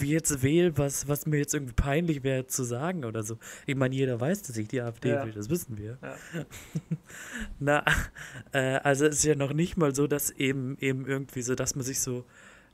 [0.03, 3.39] jetzt wähle, was, was mir jetzt irgendwie peinlich wäre zu sagen oder so.
[3.67, 5.25] Ich meine, jeder weiß, dass ich die AfD Ja.
[5.25, 5.99] will, das wissen wir.
[6.03, 6.15] Ja.
[7.59, 7.85] Na,
[8.53, 11.75] äh, also es ist ja noch nicht mal so, dass eben, eben irgendwie so, dass
[11.75, 12.25] man sich so,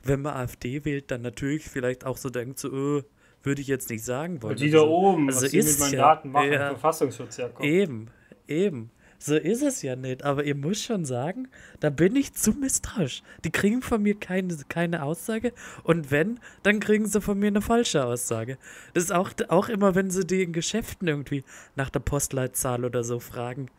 [0.03, 3.03] wenn man AfD wählt, dann natürlich vielleicht auch so denkt, so, äh,
[3.43, 4.53] würde ich jetzt nicht sagen wollen.
[4.55, 6.69] Und die oder da oben, Also was die mit ist meinen ja- Daten machen, ja.
[6.71, 7.65] Verfassungsschutz, komm.
[7.65, 8.07] Eben,
[8.49, 8.91] eben.
[9.21, 11.49] So ist es ja nicht, aber ihr müsst schon sagen,
[11.81, 13.23] da bin ich zu misstrauisch.
[13.45, 15.53] Die kriegen von mir keine, keine Aussage
[15.83, 18.59] und wenn, dann kriegen sie von mir eine falsche Aussage.
[18.95, 21.43] Das ist auch, auch immer, wenn sie die in Geschäften irgendwie
[21.75, 23.71] nach der Postleitzahl oder so fragen.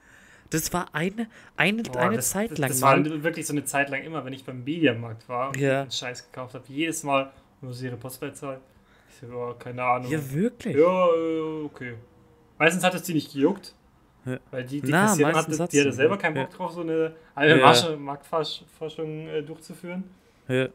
[0.49, 2.69] Das war eine, eine, Boah, eine das, Zeit das, lang.
[2.71, 3.23] Das war mal.
[3.23, 5.83] wirklich so eine Zeit lang immer, wenn ich beim Mediamarkt war und Ja.
[5.83, 6.65] einen Scheiß gekauft habe.
[6.67, 8.59] Jedes Mal, wo sie ihre Postleitzahl.
[9.09, 10.11] Ich so, oh, keine Ahnung.
[10.11, 10.75] Ja, wirklich.
[10.75, 11.07] Ja,
[11.63, 11.93] okay.
[12.57, 13.73] Meistens hat es die nicht gejuckt.
[14.29, 14.39] Ja.
[14.51, 16.43] Weil die, die Na, Kassiererin hat's die hatte selber keinen Ja.
[16.43, 17.95] Bock drauf, so eine halbe Ja.
[17.97, 20.03] Marktforschung äh, durchzuführen.
[20.47, 20.69] Ja.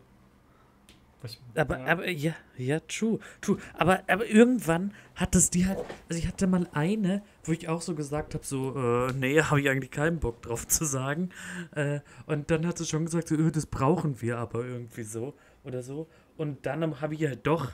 [1.55, 1.87] Aber, ja.
[1.87, 3.57] aber ja, ja, true, true.
[3.79, 7.81] Aber, aber irgendwann hat es die halt, also ich hatte mal eine, wo ich auch
[7.81, 11.31] so gesagt habe, so, äh, nee, habe ich eigentlich keinen Bock drauf zu sagen.
[11.75, 15.35] Äh, und dann hat sie schon gesagt, so, äh, das brauchen wir aber irgendwie so
[15.65, 16.09] oder so.
[16.37, 17.71] Und dann habe ich halt doch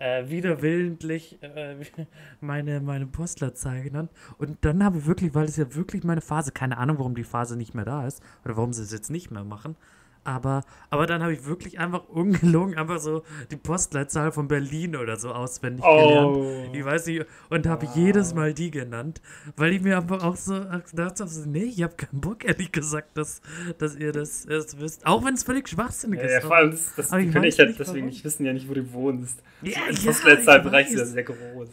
[0.00, 1.76] äh, wieder willentlich äh,
[2.40, 4.10] meine, meine Postleitzahl genannt.
[4.38, 7.24] Und dann habe ich wirklich, weil es ja wirklich meine Phase, keine Ahnung, warum die
[7.24, 9.76] Phase nicht mehr da ist oder warum sie es jetzt nicht mehr machen.
[10.22, 15.16] Aber, aber dann habe ich wirklich einfach ungelogen einfach so die Postleitzahl von Berlin oder
[15.16, 16.36] so auswendig gelernt.
[16.36, 16.68] oh.
[16.72, 19.22] Ich weiß nicht, und habe jedes Mal die genannt,
[19.56, 22.70] weil ich mir einfach auch so gedacht habe, so, nee, ich habe keinen Bock, ehrlich
[22.70, 23.40] gesagt, dass,
[23.78, 25.06] dass ihr das erst wisst.
[25.06, 26.32] Auch wenn es völlig schwachsinnig Ja, ist.
[26.32, 28.74] ja, vor allem, das, das ich ich ja nicht, deswegen nicht wissen ja nicht, wo
[28.74, 29.42] du wohnst.
[29.62, 31.68] Ja, Ein ja, Postleitzahlbereich ich ist ja sehr groß.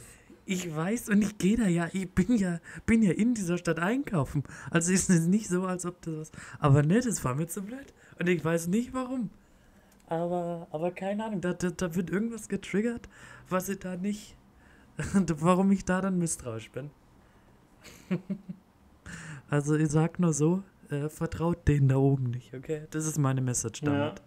[0.50, 3.80] Ich weiß und ich gehe da ja, ich bin ja, bin ja in dieser Stadt
[3.80, 4.44] einkaufen.
[4.72, 6.32] Also ist es nicht so, als ob das was.
[6.60, 7.94] Aber ne, das war mir zu blöd.
[8.20, 9.30] Und ich weiß nicht warum.
[10.08, 13.10] Aber, aber keine Ahnung, da, da, da wird irgendwas getriggert,
[13.50, 14.36] was ich da nicht.
[15.36, 16.90] warum ich da dann misstrauisch bin.
[19.50, 22.88] also ich sag nur so, äh, vertraut denen da oben nicht, okay?
[22.92, 23.92] Das ist meine Message Ja.
[23.92, 24.22] damit.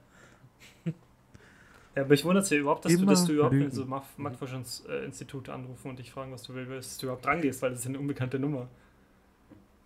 [1.96, 4.16] Ja, aber ich wundert es ja überhaupt, dass du, dass du überhaupt in so Mark-
[4.16, 7.86] Marktforschungsinstitute anrufen und dich fragen, was du willst, dass du überhaupt rangehst, weil das ist
[7.88, 8.68] eine unbekannte Nummer.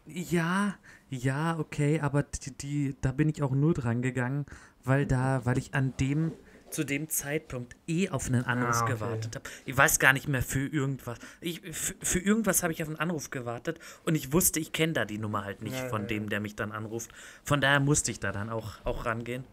[0.06, 0.74] Ja,
[1.08, 4.44] ja, okay, aber die, die, da bin ich auch nur dran gegangen,
[4.82, 6.32] weil da, weil ich an dem,
[6.70, 8.92] zu dem Zeitpunkt eh auf einen Anruf Ah, okay.
[8.94, 9.48] gewartet habe.
[9.64, 11.18] Ich weiß gar nicht mehr für irgendwas.
[11.40, 14.92] Ich, für, für irgendwas habe ich auf einen Anruf gewartet und ich wusste, ich kenne
[14.92, 16.28] da die Nummer halt nicht Ja, von ja, dem, ja.
[16.30, 17.10] der mich dann anruft.
[17.44, 19.44] Von daher musste ich da dann auch, auch rangehen.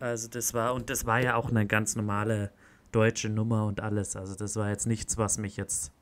[0.00, 2.50] Also das war, und das war ja auch eine ganz normale
[2.90, 4.16] deutsche Nummer und alles.
[4.16, 5.92] Also das war jetzt nichts, was mich jetzt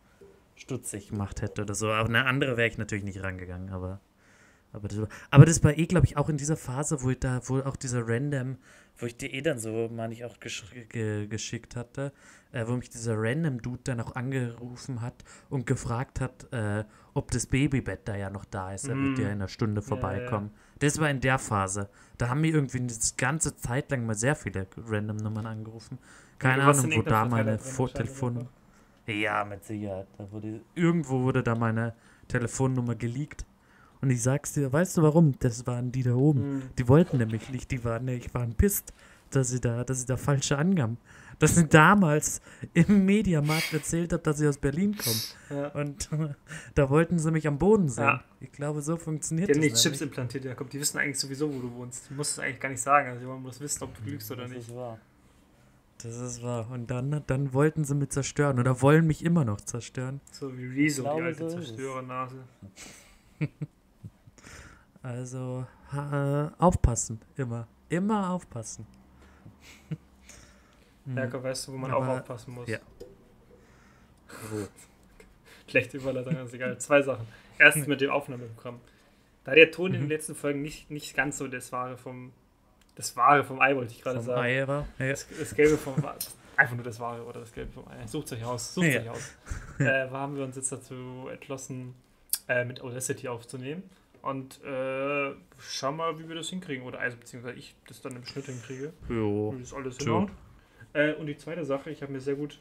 [0.63, 1.91] stutzig gemacht hätte oder so.
[1.91, 4.01] Aber eine andere wäre ich natürlich nicht rangegangen, aber.
[4.75, 7.19] Aber das, war, aber das war eh, glaube ich, auch in dieser Phase, wo ich
[7.19, 8.57] da, wo auch dieser Random,
[8.97, 12.11] wo ich dir eh dann so, meine ich, auch gesch ge geschickt hatte,
[12.53, 17.31] äh, wo mich dieser Random Dude dann auch angerufen hat und gefragt hat, äh, ob
[17.33, 18.89] das Babybett da ja noch da ist.
[18.89, 19.21] Er wird Mm.
[19.21, 19.87] ja in einer Stunde ja.
[19.87, 20.53] vorbeikommen.
[20.79, 21.91] Das war in der Phase.
[22.17, 25.99] Da haben mir irgendwie eine ganze Zeit lang mal sehr viele Random Nummern angerufen.
[26.39, 28.49] Keine Ahnung, wo da meine Verteiler
[29.07, 30.07] Ja, mit Sicherheit.
[30.19, 31.95] Da wurde, irgendwo wurde da meine
[32.29, 33.45] Telefonnummer geleakt.
[34.01, 35.39] Und ich sag's dir, weißt du warum?
[35.39, 36.57] Das waren die da oben.
[36.57, 36.63] Mhm.
[36.79, 38.93] Die wollten nämlich nicht, die waren, ich waren pisst,
[39.31, 40.99] dass sie da, dass sie da falsche angaben.
[41.39, 42.41] Dass sie damals
[42.75, 45.21] im Mediamarkt erzählt habe, dass sie aus Berlin kommen.
[45.51, 45.69] Ja.
[45.69, 46.09] Und
[46.75, 48.05] da wollten sie mich am Boden sehen.
[48.05, 48.25] Ja.
[48.41, 49.71] Ich glaube, so funktioniert Die haben das.
[49.73, 50.71] nicht Chips implantiert, Jakob.
[50.71, 52.11] Die wissen eigentlich sowieso, wo du wohnst.
[52.11, 53.09] Du musst es eigentlich gar nicht sagen.
[53.09, 54.69] Also man muss wissen, ob du lügst oder Das nicht.
[54.69, 54.99] ist wahr.
[56.03, 56.69] Das ist wahr.
[56.71, 60.21] Und dann, dann wollten sie mich zerstören oder wollen mich immer noch zerstören.
[60.33, 61.57] So wie Rezo, die alte so.
[61.59, 62.37] Zerstörernase.
[65.03, 67.67] Also äh, aufpassen, immer.
[67.89, 68.87] Immer aufpassen.
[71.05, 71.17] Hm.
[71.17, 72.69] Jakob, weißt du, wo man Aber- auch aufpassen muss?
[72.69, 72.79] ja.
[74.53, 74.69] Wo?
[75.67, 76.79] Schlechte Überleitung, ist egal.
[76.79, 77.27] Zwei Sachen.
[77.59, 78.79] Erstens mit dem Aufnahmeprogramm.
[79.43, 80.09] Da der Ton in den Mhm.
[80.11, 82.31] letzten Folgen nicht, nicht ganz so das Wahre vom
[82.95, 84.41] das Wahre vom Ei, wollte ich gerade sagen.
[84.43, 84.55] Ei.
[84.57, 84.85] Ja.
[84.99, 85.95] Das, das Gelbe vom
[86.57, 88.07] einfach nur das Wahre oder das Gelbe vom Ei.
[88.07, 89.01] Sucht euch aus, sucht Ja.
[89.01, 89.35] euch aus.
[89.79, 91.95] Äh, haben wir uns jetzt dazu entschlossen,
[92.47, 93.83] äh, mit Audacity aufzunehmen.
[94.21, 96.85] Und äh, schauen mal, wie wir das hinkriegen.
[96.87, 98.93] Oder also beziehungsweise ich das dann im Schnitt hinkriege.
[99.09, 99.53] Jo.
[99.59, 99.99] Das alles.
[100.93, 102.61] Äh, und die zweite Sache, ich habe mir sehr gut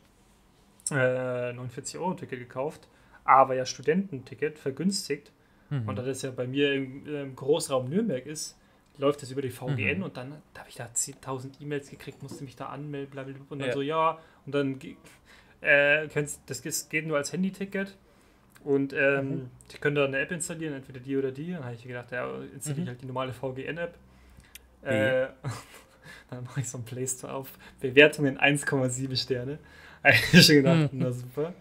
[0.89, 2.87] äh, 49 Euro Ticket gekauft,
[3.23, 5.31] aber ja Studententicket vergünstigt.
[5.69, 5.87] Mhm.
[5.87, 8.57] Und da das ja bei mir im, im Großraum Nürnberg ist,
[8.97, 10.03] läuft das über die VGN Mhm.
[10.03, 13.45] und dann da habe ich da 10.000 E-Mails gekriegt, musste mich da anmelden, blablabla.
[13.49, 13.73] Und dann Ja.
[13.73, 14.79] so, ja, und dann
[15.61, 16.07] äh,
[16.47, 17.97] das geht nur als Handy-Ticket.
[18.63, 19.49] Und ähm, Mhm.
[19.71, 21.51] die können da eine App installieren, entweder die oder die.
[21.51, 22.83] Dann habe ich gedacht, ja, installiere Mhm.
[22.83, 23.95] ich halt die normale VGN-App.
[24.83, 25.27] Äh,
[26.29, 27.49] dann mache ich so ein Play Store auf.
[27.79, 29.59] Bewertungen 1,7 Sterne.
[30.03, 30.99] Habe ich schon gedacht, Mhm.
[30.99, 31.53] na super.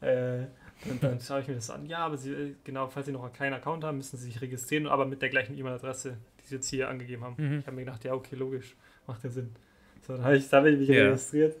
[0.00, 0.44] Äh,
[0.86, 1.86] und dann schaue ich mir das an.
[1.86, 4.86] Ja, aber Sie, äh, genau, falls Sie noch keinen Account haben, müssen Sie sich registrieren,
[4.86, 7.34] aber mit der gleichen E-Mail-Adresse, die Sie jetzt hier angegeben haben.
[7.36, 7.58] Mhm.
[7.60, 8.76] Ich habe mir gedacht, ja, okay, logisch,
[9.06, 9.54] macht ja Sinn.
[10.06, 11.06] So, dann habe ich, da habe ich mich Ja.
[11.08, 11.56] registriert.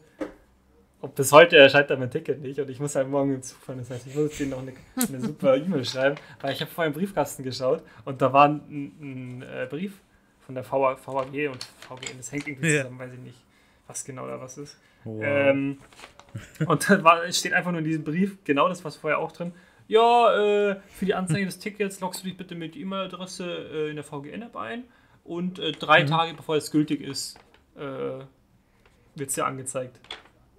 [1.00, 3.58] Ob bis heute erscheint da mein Ticket nicht und ich muss halt morgen im Zug
[3.58, 3.78] fahren.
[3.78, 6.88] Das heißt, ich muss denen noch eine, eine super E-Mail schreiben, weil ich habe vorher
[6.92, 8.62] im Briefkasten geschaut und da war ein,
[9.00, 9.98] ein, äh, Brief
[10.46, 12.16] von der VA, VAG und VGN.
[12.16, 12.82] Das hängt irgendwie Ja.
[12.82, 13.38] zusammen, weiß ich nicht,
[13.86, 14.78] was genau da was ist.
[15.04, 15.22] Wow.
[15.22, 15.78] Ähm,
[16.66, 19.52] und dann war, steht einfach nur in diesem Brief genau das, was vorher auch drin.
[19.86, 20.34] Ja,
[20.70, 24.04] äh, für die Anzeige des Tickets loggst du dich bitte mit E-Mail-Adresse äh, in der
[24.04, 24.84] VGN-App ein
[25.24, 26.08] und äh, drei Mhm.
[26.08, 27.38] Tage bevor es gültig ist,
[27.76, 30.00] äh, wird es dir angezeigt.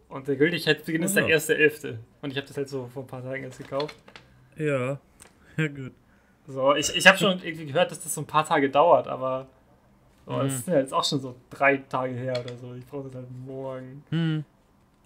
[0.10, 1.38] Und der Gültigkeitsbeginn ist Oh der ja.
[1.38, 1.98] 1.11.
[2.22, 3.96] Und ich habe das halt so vor ein paar Tagen jetzt gekauft.
[4.58, 5.00] ja.
[5.58, 5.94] Ja, gut.
[6.48, 9.48] So, ich, ich habe schon irgendwie gehört, dass das so ein paar Tage dauert, aber
[10.26, 10.42] so, Mhm.
[10.42, 12.74] es ist ja jetzt auch schon so drei Tage her oder so.
[12.76, 14.04] Ich brauche das halt morgen.
[14.10, 14.44] Hm.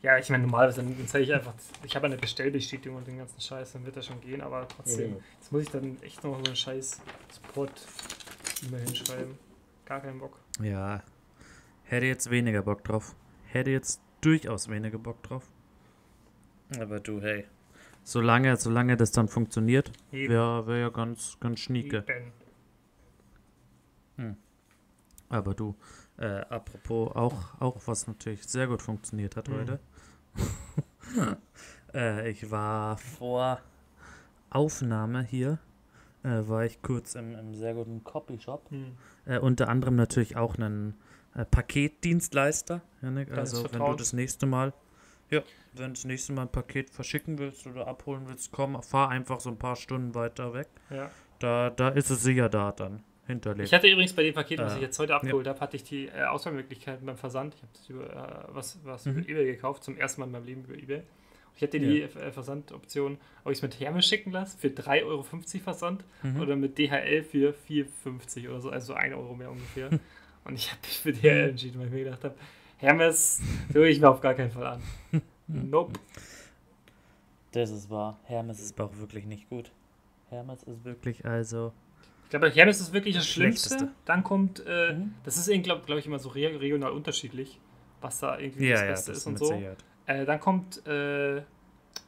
[0.01, 3.41] Ja, ich meine, normalerweise dann zeige ich einfach, ich habe eine Bestellbestätigung und den ganzen
[3.41, 5.17] Scheiß, dann wird das schon gehen, aber trotzdem, Mhm.
[5.39, 9.38] jetzt muss ich dann echt noch so einen scheiß Support-E-Mail hinschreiben.
[9.85, 10.39] Gar keinen Bock.
[10.62, 11.03] Ja.
[11.83, 13.15] Hätte jetzt weniger Bock drauf.
[13.47, 15.43] Hätte jetzt durchaus weniger Bock drauf.
[16.79, 17.45] Aber du, hey.
[18.03, 22.05] Solange, solange das dann funktioniert, wäre wär ja ganz, ganz schnieke.
[24.17, 24.38] Eben.
[25.29, 25.75] Aber du,
[26.17, 29.53] äh, apropos auch, auch was natürlich sehr gut funktioniert hat Mhm.
[29.53, 29.79] heute.
[31.93, 33.60] äh, ich war vor
[34.49, 35.60] Aufnahme hier,
[36.23, 38.69] äh, war ich kurz im, im sehr guten Copyshop.
[38.71, 38.97] Hm.
[39.25, 40.95] Äh, unter anderem natürlich auch einen
[41.36, 42.82] äh, Paketdienstleister.
[43.02, 43.32] Janik.
[43.32, 44.73] Also wenn du das nächste Mal,
[45.30, 45.41] ja,
[45.73, 49.39] wenn du das nächste Mal ein Paket verschicken willst oder abholen willst, komm, fahr einfach
[49.39, 50.69] so ein paar Stunden weiter weg.
[50.89, 51.12] Ja.
[51.39, 53.67] Da, da ist es sicher da dann hinterlegt.
[53.69, 55.83] Ich hatte übrigens bei dem Paket, was Äh, ich jetzt heute abgeholt habe, hatte ich
[55.83, 57.55] die äh, Auswahlmöglichkeiten beim Versand.
[57.55, 58.05] Ich habe das über,
[58.49, 59.19] äh, was, was Mhm.
[59.19, 61.03] über Ebay gekauft, zum ersten Mal in meinem Leben über Ebay.
[61.55, 65.23] Ich hätte die äh, Versandoption, ob ich es mit Hermes schicken lasse, für 3,50 Euro
[65.23, 66.39] Versand Mhm.
[66.41, 69.89] oder mit DHL für 4,50 oder so, also 1 Euro mehr ungefähr.
[70.45, 72.35] Und ich habe mich für DHL entschieden, weil ich mir gedacht habe,
[72.77, 73.41] Hermes
[73.73, 74.81] höre ich mir auf gar keinen Fall an.
[75.47, 75.99] Nope.
[77.51, 78.19] Das ist wahr.
[78.23, 79.71] Hermes ist aber auch wirklich nicht gut.
[80.29, 81.73] Hermes ist wirklich, also.
[82.29, 83.69] Ich glaube, Hermes ist wirklich das Das Schlimmste.
[83.69, 83.95] Schlechteste.
[84.05, 85.15] Dann kommt, äh, Mhm.
[85.23, 87.59] das ist glaube glaub ich, immer so re regional unterschiedlich,
[88.01, 89.51] was da irgendwie Ja, das ja, Beste das ist und so.
[90.05, 91.39] Äh, dann kommt, äh,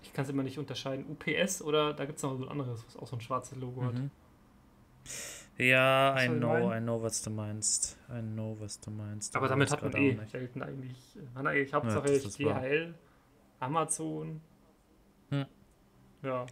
[0.03, 2.85] ich kann es immer nicht unterscheiden, UPS oder da gibt es noch so ein anderes,
[2.85, 3.95] was auch so ein schwarzes Logo hat.
[3.95, 4.11] Mhm.
[5.57, 6.71] Ja, Weißt I know?
[6.71, 7.97] I know, was du meinst.
[8.07, 9.35] I know, was du meinst.
[9.35, 12.05] Aber damit hat man eh selten eigentlich, man hat eigentlich Hauptsache
[12.45, 12.61] wahr.
[12.61, 12.93] DHL,
[13.59, 14.39] Amazon.
[15.31, 15.45] Hm.
[16.21, 16.45] Ja.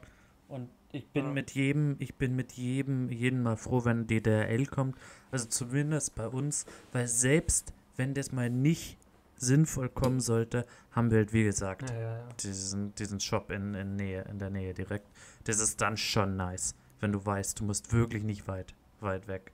[0.48, 1.32] Und ich bin Ja.
[1.32, 4.98] mit jedem, ich bin mit jedem, jeden Mal froh, wenn DDRL kommt.
[5.32, 8.98] Also zumindest bei uns, weil selbst wenn das mal nicht
[9.36, 13.96] sinnvoll kommen sollte, haben wir halt, wie gesagt, Ja, ja, diesen, diesen Shop in, in,
[13.96, 15.08] Nähe, in der Nähe direkt.
[15.46, 19.54] Das ist dann schon nice, wenn du weißt, du musst wirklich nicht weit, weit weg,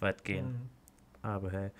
[0.00, 0.46] weit gehen.
[0.46, 0.68] Mhm.
[1.22, 1.70] Aber hey.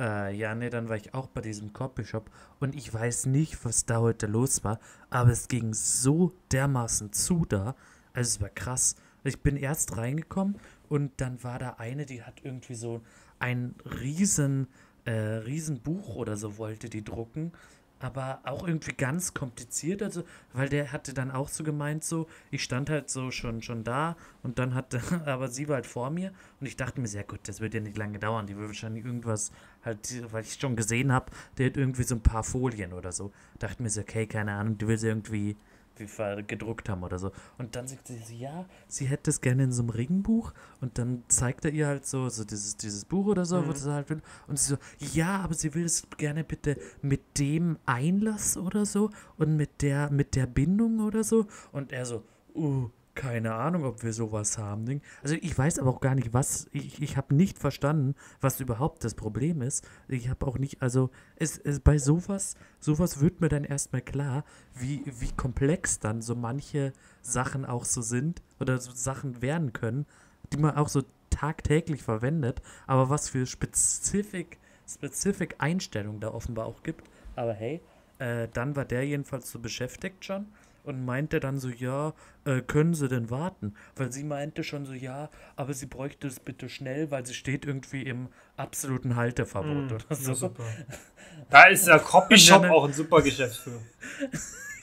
[0.00, 3.84] Äh, ja, nee, dann war ich auch bei diesem Copyshop und ich weiß nicht, was
[3.84, 4.78] da heute los war,
[5.10, 7.74] aber es ging so dermaßen zu da.
[8.18, 8.96] Also es war krass.
[9.22, 10.56] Ich bin erst reingekommen
[10.88, 13.00] und dann war da eine, die hat irgendwie so
[13.38, 14.66] ein riesen,
[15.04, 17.52] äh, riesen Buch oder so wollte die drucken.
[18.00, 22.62] aber auch irgendwie ganz kompliziert, also, weil der hatte dann auch so gemeint, so, ich
[22.64, 26.32] stand halt so schon, schon da und dann hatte, aber sie war halt vor mir
[26.60, 29.04] und ich dachte mir, sehr gut, das wird ja nicht lange dauern, die wird wahrscheinlich
[29.04, 29.52] irgendwas
[29.84, 31.26] halt, weil ich schon gesehen habe,
[31.58, 33.32] der hat irgendwie so ein paar Folien oder so.
[33.60, 35.56] Dachte mir so, okay, keine Ahnung, du willst irgendwie wie
[36.06, 37.32] gedruckt haben oder so.
[37.58, 40.52] Und dann sagt sie, ja, sie hätte es gerne in so einem Ringbuch.
[40.80, 43.68] Und dann zeigt er ihr halt so, so dieses, dieses Buch oder so, mhm.
[43.68, 44.22] wo sie halt will.
[44.46, 44.78] Und sie so,
[45.12, 50.10] ja, aber sie will es gerne bitte mit dem Einlass oder so und mit der,
[50.10, 51.46] mit der Bindung oder so.
[51.72, 55.02] Und er so, uh, keine Ahnung, ob wir sowas haben.
[55.24, 59.02] Also ich weiß aber auch gar nicht, was, ich, ich habe nicht verstanden, was überhaupt
[59.02, 59.84] das Problem ist.
[60.06, 64.44] Ich habe auch nicht, also es, es, bei sowas, sowas wird mir dann erstmal klar,
[64.72, 70.06] wie, wie komplex dann so manche Sachen auch so sind oder so Sachen werden können,
[70.52, 76.84] die man auch so tagtäglich verwendet, aber was für Spezifik, Spezifik Einstellungen da offenbar auch
[76.84, 77.02] gibt.
[77.34, 77.80] Aber hey,
[78.20, 80.46] äh, dann war der jedenfalls so beschäftigt schon
[80.88, 83.74] und meinte dann so, ja, äh, können Sie denn warten?
[83.94, 87.66] Weil sie meinte schon so, ja, aber sie bräuchte es bitte schnell, weil sie steht
[87.66, 90.30] irgendwie im absoluten Halteverbot mm, oder so.
[90.30, 90.64] Ja, super.
[91.50, 93.80] Da ist der Copyshop auch ein super Geschäft für.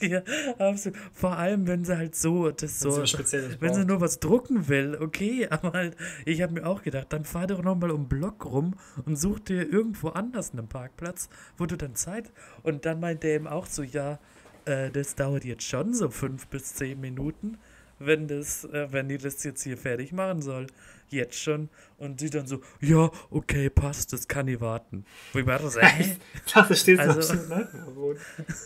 [0.00, 0.22] ja,
[0.58, 0.98] absolut.
[1.12, 5.46] Vor allem, wenn sie halt so, das so, wenn sie nur was drucken will, okay,
[5.50, 9.16] aber halt, ich habe mir auch gedacht, dann fahr doch nochmal um Block rum und
[9.16, 13.46] such dir irgendwo anders einen Parkplatz, wo du dann Zeit, und dann meint der eben
[13.46, 14.18] auch so, ja,
[14.66, 17.58] äh, das dauert jetzt schon so fünf bis zehn Minuten,
[17.98, 20.66] wenn das, äh, wenn die das jetzt hier fertig machen soll.
[21.08, 21.68] Jetzt schon.
[21.98, 25.04] Und sie dann so, ja, okay, passt, das kann ich warten.
[25.32, 26.16] Wie war das, ey?
[26.34, 28.16] ich dachte, stehst also, du auf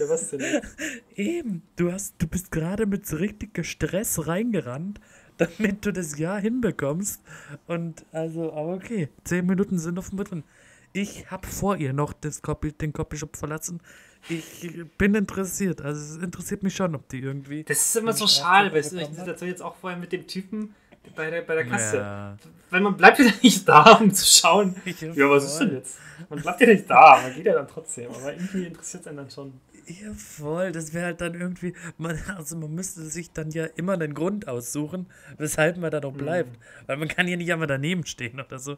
[0.01, 0.77] Ja, was denn jetzt?
[1.17, 5.01] Eben, du hast, du bist gerade mit so richtiger Stress reingerannt,
[5.37, 7.21] damit du das Jahr hinbekommst.
[7.67, 10.45] Und also, aber okay, zehn Minuten sind dem drin.
[10.93, 13.81] Ich habe vor ihr noch das Copy, den Copyshop verlassen
[14.29, 15.81] ich bin interessiert.
[15.81, 17.65] Also es interessiert mich schon, ob die irgendwie.
[17.65, 20.75] Das ist immer so schade, weißt du, ich das jetzt auch vorher mit dem Typen
[21.15, 21.97] bei der, bei der Kasse.
[21.99, 22.37] Ja.
[22.71, 24.77] Weil man bleibt ja nicht da, um zu schauen.
[24.85, 25.99] Ja, was ist denn jetzt?
[26.29, 28.11] Man bleibt ja nicht da, man geht ja dann trotzdem.
[28.11, 29.53] Aber irgendwie interessiert es einen dann schon.
[29.87, 30.71] Ja, voll.
[30.71, 31.75] Das wäre halt dann irgendwie.
[31.99, 35.07] Man, also, man müsste sich dann ja immer einen Grund aussuchen,
[35.37, 36.51] weshalb man da noch bleibt.
[36.51, 36.87] Mhm.
[36.87, 38.77] Weil man kann ja nicht einmal daneben stehen oder so.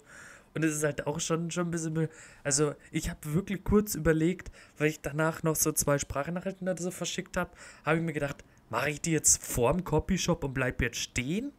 [0.54, 2.08] Und es ist halt auch schon, schon ein bisschen.
[2.44, 6.90] Also, ich habe wirklich kurz überlegt, weil ich danach noch so zwei Sprachnachrichten oder so
[6.90, 7.50] verschickt habe,
[7.84, 11.52] habe ich mir gedacht, mache ich die jetzt vorm Copyshop und bleib jetzt stehen?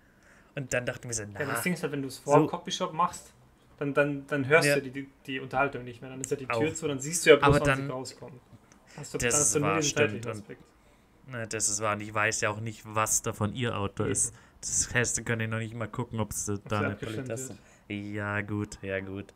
[0.55, 1.39] Und dann dachte ich mir so, na.
[1.39, 3.33] Ja, das Ding ist halt, wenn du es vor dem so, Copyshop machst,
[3.77, 4.79] dann, dann, dann hörst ja.
[4.79, 6.11] du die, die Unterhaltung nicht mehr.
[6.11, 6.73] Dann ist ja die Tür auch.
[6.73, 8.39] zu, dann siehst du ja bloß, Aber dann, sie rauskommt.
[8.95, 10.25] Hast du, das hast du war, stimmt.
[10.27, 10.43] Und,
[11.27, 11.95] na, das ist wahr.
[11.95, 14.35] Und ich weiß ja auch nicht, was da von ihr Auto ist.
[14.61, 17.55] Das heißt, da kann ich noch nicht mal gucken, ob es da eine Polizei
[17.89, 19.33] ja, gut, ja, gut.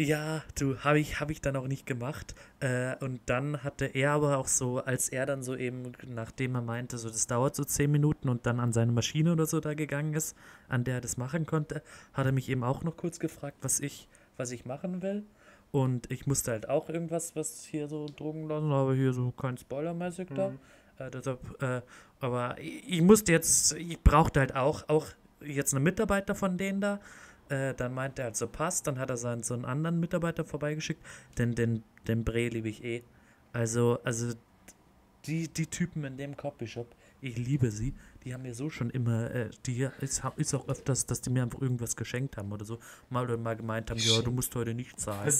[0.00, 2.36] Ja, du, habe ich, hab ich dann auch nicht gemacht.
[2.60, 6.62] Äh, und dann hatte er aber auch so, als er dann so eben, nachdem er
[6.62, 9.74] meinte, so das dauert so zehn Minuten und dann an seine Maschine oder so da
[9.74, 10.36] gegangen ist,
[10.68, 13.80] an der er das machen konnte, hat er mich eben auch noch kurz gefragt, was
[13.80, 15.24] ich, was ich machen will.
[15.72, 19.58] Und ich musste halt auch irgendwas, was hier so drucken lassen, aber hier so kein
[19.58, 20.50] Spoilermäßig da.
[20.50, 20.58] Mhm.
[20.98, 21.82] Äh, deshalb, äh,
[22.20, 25.08] aber ich, ich musste jetzt, ich brauchte halt auch, auch
[25.44, 27.00] jetzt einen Mitarbeiter von denen da
[27.48, 28.86] äh, dann meint er halt so, passt.
[28.86, 31.04] Dann hat er seinen, so einen anderen Mitarbeiter vorbeigeschickt.
[31.38, 33.02] Denn den, den Bre liebe ich eh.
[33.52, 34.34] Also, also
[35.26, 37.94] die, die Typen in dem Copyshop, ich liebe sie.
[38.24, 41.42] Die haben mir so schon immer, äh, die ist, ist auch öfters, dass die mir
[41.42, 42.78] einfach irgendwas geschenkt haben oder so.
[43.10, 45.32] Mal oder mal gemeint haben, ja, du musst heute nicht zahlen.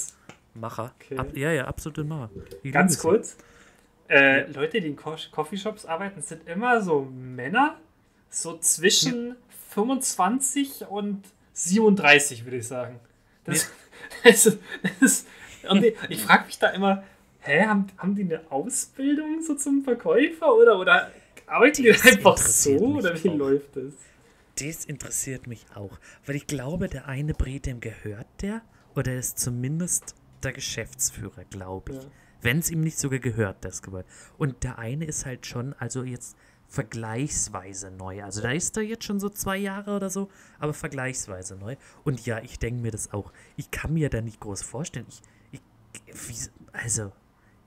[0.55, 0.93] Macher.
[0.97, 1.19] Okay.
[1.19, 2.31] Ab, ja, ja, absolut Macher.
[2.63, 3.37] Ich Ganz kurz.
[4.09, 4.47] Äh, ja.
[4.49, 7.77] Leute, die in Co Coffeeshops arbeiten, sind immer so Männer,
[8.31, 9.37] so zwischen ja.
[9.71, 11.23] 25 und
[11.59, 13.01] 37, würde ich sagen.
[13.45, 13.71] Das,
[14.25, 15.27] das, ist, das ist,
[15.75, 17.03] die, ich frage mich da immer,
[17.41, 21.11] hä, haben, haben die eine Ausbildung so zum Verkäufer oder, oder
[21.47, 23.37] arbeiten die einfach so oder wie auch.
[23.37, 23.93] läuft das?
[24.57, 28.63] Das interessiert mich auch, weil ich glaube, der eine Bre, dem gehört der
[28.95, 32.03] oder ist zumindest der Geschäftsführer, glaube ich.
[32.03, 32.11] Ja.
[32.41, 34.07] Wenn es ihm nicht sogar gehört, das Gebäude.
[34.37, 36.37] Und der eine ist halt schon, also jetzt
[36.69, 38.23] vergleichsweise neu.
[38.23, 40.29] Also da ist er jetzt schon so zwei Jahre oder so,
[40.59, 41.77] aber vergleichsweise neu.
[42.05, 43.33] Und ja, ich denke mir das auch.
[43.57, 45.07] Ich kann mir da nicht groß vorstellen.
[45.09, 46.37] Ich, ich wie,
[46.73, 47.13] also,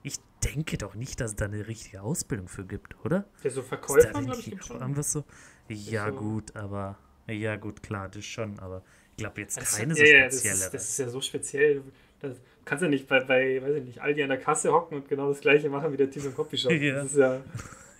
[0.03, 3.25] ich denke doch nicht, dass es da eine richtige Ausbildung für gibt, oder?
[3.43, 5.03] Ja, so Verkäufer, glaube ich, gibt schon.
[5.03, 5.23] So?
[5.67, 6.15] Ja, so.
[6.15, 6.97] gut, aber,
[7.27, 10.53] ja, gut, klar, das schon, aber ich glaube jetzt also, keine so ja, spezielle.
[10.53, 11.83] Das ist, das ist, ja so speziell.
[12.19, 15.09] Das kannst ja nicht bei, bei, weiß ich nicht, Aldi an der Kasse hocken und
[15.09, 16.71] genau das gleiche machen wie der Team im Copyshop.
[16.81, 16.95] Ja.
[16.95, 17.41] Das ist ja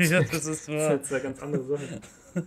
[0.09, 0.97] ja, das ist wahr.
[0.97, 2.01] Das ist jetzt eine ganz andere Sache.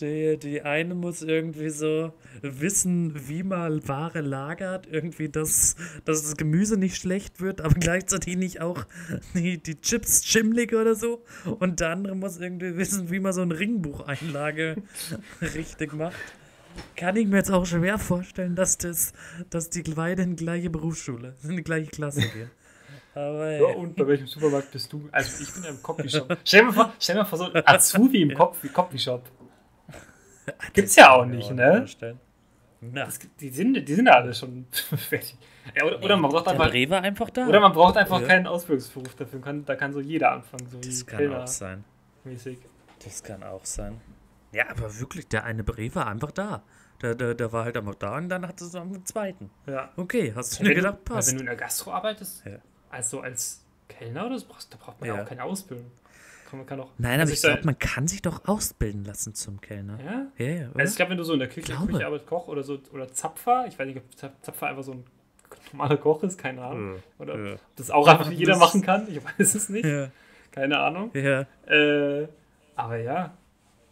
[0.00, 5.74] Die, die eine muss irgendwie so wissen, wie man Ware lagert, irgendwie, dass,
[6.04, 8.86] dass das Gemüse nicht schlecht wird, aber gleichzeitig nicht auch
[9.34, 11.24] die, die Chips schimmlig oder so.
[11.58, 14.76] Und der andere muss irgendwie wissen, wie man so ein Ringbucheinlage
[15.40, 16.14] richtig macht.
[16.96, 19.12] Kann ich mir jetzt auch schwer vorstellen, dass, das,
[19.50, 22.50] dass die beide in die gleiche Berufsschule, in die gleiche Klasse gehen.
[23.14, 25.08] Aber ja, und bei welchem Supermarkt bist du?
[25.12, 26.36] Also ich bin ja im Coffeeshop.
[26.44, 29.22] stell, dir vor, stell dir mal vor, so ein Azubi im Coffeeshop.
[30.72, 31.86] Gibt's ja auch nicht, ne?
[32.92, 35.36] Das, die, sind, die sind ja alle schon fertig.
[35.74, 37.46] Ja, oder, oder, man braucht einfach, war einfach da.
[37.46, 38.26] Oder man braucht einfach ja.
[38.26, 39.40] keinen Ausbildungsberuf dafür.
[39.40, 40.68] Kann, da kann so jeder anfangen.
[40.68, 41.84] So das kann Kellner auch sein.
[42.24, 42.58] Mäßig.
[43.02, 44.00] Das kann auch sein.
[44.52, 46.62] Ja, aber wirklich, der eine Bre war einfach da.
[47.00, 49.50] Der, der, der war halt einfach da und dann hat es noch einen zweiten.
[49.66, 49.90] Ja.
[49.96, 51.28] Okay, hast du mir gedacht, passt.
[51.28, 52.58] Wenn du in der Gastro arbeitest, ja.
[52.94, 55.22] Also als Kellner, das brauchst, da braucht man ja.
[55.22, 55.90] auch keine Ausbildung.
[56.52, 59.98] Man kann auch, Nein, aber ich glaube, man kann sich doch ausbilden lassen zum Kellner.
[59.98, 60.26] Ja?
[60.38, 62.62] Ja, ja also ich glaube, wenn du so in der Küche, Küche arbeitest, Koch oder
[62.62, 64.04] so, oder Zapfer, ich weiß nicht, ob
[64.44, 65.04] Zapfer einfach so ein
[65.72, 66.94] normaler Koch ist, keine Ahnung.
[66.94, 67.00] Ja.
[67.18, 67.56] Oder ja.
[67.74, 69.84] das auch einfach jeder machen kann, ich weiß es nicht.
[69.84, 70.10] Ja.
[70.52, 71.10] Keine Ahnung.
[71.14, 71.40] Ja.
[71.66, 72.28] Äh,
[72.76, 73.36] aber ja,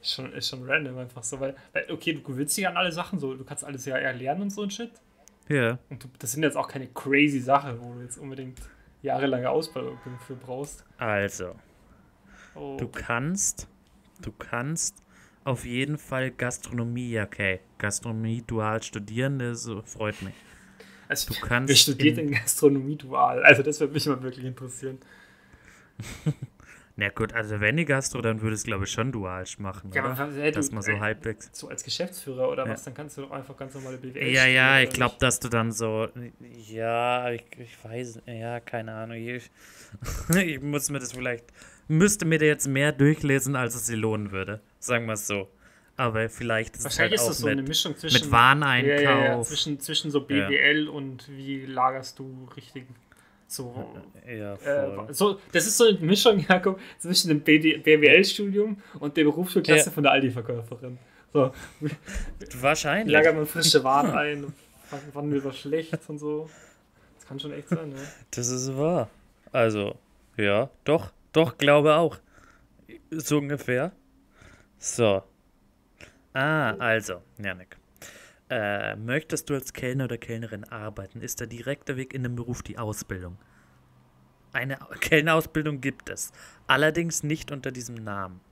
[0.00, 2.92] ist schon, ist schon random einfach so, weil, weil, okay, du gewöhnst dich an alle
[2.92, 4.92] Sachen, so, du kannst alles ja eher lernen und so ein Shit.
[5.48, 5.78] Ja.
[5.90, 8.60] Und du, das sind jetzt auch keine crazy Sachen, wo du jetzt unbedingt
[9.02, 10.84] jahrelange Ausbildung für brauchst.
[10.98, 11.54] Also,
[12.54, 12.76] oh.
[12.78, 13.68] du kannst,
[14.22, 15.02] du kannst
[15.44, 20.34] auf jeden Fall Gastronomie, okay, Gastronomie dual studieren, das freut mich.
[21.08, 23.42] Also, du kannst wer studiert in Gastronomie dual?
[23.44, 24.98] Also, das würde mich mal wirklich interessieren.
[26.94, 30.02] Na gut, also wenn die Gastro, dann würde es glaube ich schon dual machen, ja,
[30.02, 30.18] oder?
[30.18, 31.48] Aber, hey, dass man so halbwegs.
[31.52, 32.72] So als Geschäftsführer oder ja.
[32.72, 35.48] was, dann kannst du doch einfach ganz normale BWL Ja, ja, ich glaube, dass du
[35.48, 36.08] dann so,
[36.68, 39.50] ja, ich, ich weiß, ja, keine Ahnung, ich,
[40.36, 41.46] ich muss mir das vielleicht,
[41.88, 45.48] müsste mir da jetzt mehr durchlesen, als es sie lohnen würde, sagen wir es so.
[45.96, 49.02] Aber vielleicht ist Wahrscheinlich es halt ist das so mit, eine Mischung zwischen, mit Wareneinkauf.
[49.02, 52.86] Ja, ja, zwischen, zwischen so BWL und wie lagerst du richtig
[53.52, 53.86] so,
[54.26, 59.86] ja, äh, so, das ist so eine Mischung, Jakob, zwischen dem BWL-Studium und der Berufsschulklasse
[59.86, 59.92] ja.
[59.92, 60.98] von der Aldi-Verkäuferin.
[61.32, 61.52] So.
[62.60, 63.08] Wahrscheinlich.
[63.08, 64.52] Wie lagert man frische Waren ein,
[65.12, 66.48] wann wird was schlecht und so.
[67.16, 67.96] Das kann schon echt sein, ne?
[68.30, 69.08] Das ist wahr.
[69.52, 69.96] Also,
[70.36, 72.18] ja, doch, doch, glaube auch.
[73.10, 73.92] So ungefähr.
[74.78, 75.22] So.
[76.32, 77.76] Ah, also, Janik.
[78.52, 82.62] Äh, möchtest du als Kellner oder Kellnerin arbeiten, ist der direkte Weg in den Beruf
[82.62, 83.38] die Ausbildung.
[84.52, 86.32] Eine Kellnerausbildung gibt es,
[86.66, 88.42] allerdings nicht unter diesem Namen.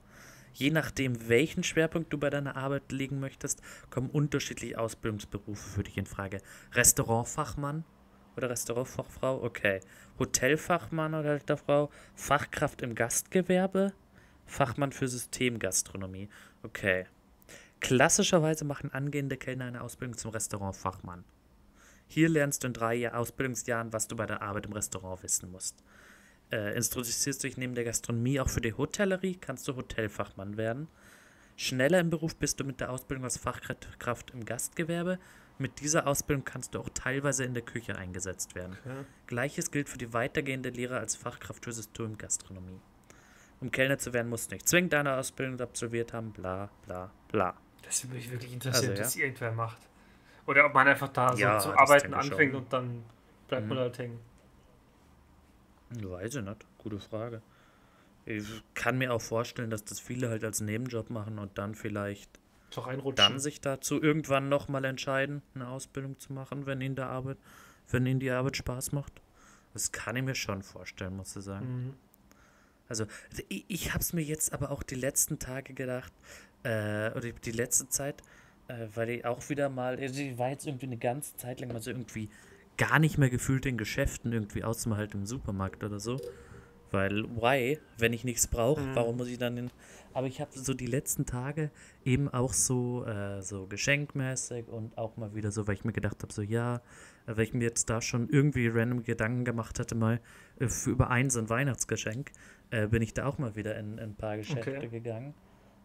[0.54, 5.98] Je nachdem, welchen Schwerpunkt du bei deiner Arbeit legen möchtest, kommen unterschiedliche Ausbildungsberufe für dich
[5.98, 6.40] in Frage.
[6.72, 7.84] Restaurantfachmann
[8.38, 9.42] oder Restaurantfachfrau?
[9.42, 9.80] Okay.
[10.18, 11.90] Hotelfachmann oder Frau?
[12.14, 13.92] Fachkraft im Gastgewerbe?
[14.46, 16.30] Fachmann für Systemgastronomie?
[16.62, 17.04] Okay.
[17.80, 21.24] Klassischerweise machen angehende Kellner eine Ausbildung zum Restaurantfachmann.
[22.06, 25.82] Hier lernst du in drei Ausbildungsjahren, was du bei der Arbeit im Restaurant wissen musst.
[26.50, 30.88] Äh, interessierst du dich neben der Gastronomie auch für die Hotellerie, kannst du Hotelfachmann werden.
[31.56, 35.18] Schneller im Beruf bist du mit der Ausbildung als Fachkraft im Gastgewerbe.
[35.58, 38.78] Mit dieser Ausbildung kannst du auch teilweise in der Küche eingesetzt werden.
[38.84, 39.04] Okay.
[39.26, 42.80] Gleiches gilt für die weitergehende Lehre als Fachkraft für Systemgastronomie.
[43.60, 47.54] Um Kellner zu werden, musst du nicht zwingend deine Ausbildung absolviert haben, bla bla bla.
[47.82, 49.04] Das würde mich wirklich interessieren, also, ja.
[49.04, 49.78] dass irgendwer macht.
[50.46, 53.04] Oder ob man einfach da so zu arbeiten anfängt und dann
[53.48, 53.68] bleibt mhm.
[53.68, 54.20] man halt hängen.
[55.90, 56.66] Weiß ich nicht.
[56.78, 57.42] Gute Frage.
[58.24, 62.30] Ich kann mir auch vorstellen, dass das viele halt als Nebenjob machen und dann vielleicht
[63.16, 67.38] dann sich dazu irgendwann nochmal entscheiden, eine Ausbildung zu machen, wenn ihnen der Arbeit,
[67.88, 69.20] wenn ihnen die Arbeit Spaß macht.
[69.72, 71.86] Das kann ich mir schon vorstellen, muss ich sagen.
[71.86, 71.94] Mhm.
[72.88, 73.06] Also,
[73.48, 76.12] ich, ich habe es mir jetzt aber auch die letzten Tage gedacht,
[76.62, 78.22] äh, oder die letzte Zeit,
[78.68, 81.72] äh, weil ich auch wieder mal, also ich war jetzt irgendwie eine ganze Zeit lang
[81.72, 82.28] mal so irgendwie
[82.76, 86.18] gar nicht mehr gefühlt in Geschäften, irgendwie außer halt im Supermarkt oder so.
[86.90, 87.78] Weil, why?
[87.98, 88.94] Wenn ich nichts brauche, mhm.
[88.94, 89.70] warum muss ich dann in.
[90.12, 91.70] Aber ich habe so die letzten Tage
[92.04, 96.22] eben auch so, äh, so geschenkmäßig und auch mal wieder so, weil ich mir gedacht
[96.22, 96.76] habe, so ja,
[97.26, 100.20] äh, weil ich mir jetzt da schon irgendwie random Gedanken gemacht hatte, mal
[100.58, 102.32] äh, für über ein so ein Weihnachtsgeschenk,
[102.70, 104.88] äh, bin ich da auch mal wieder in, in ein paar Geschäfte okay.
[104.88, 105.34] gegangen.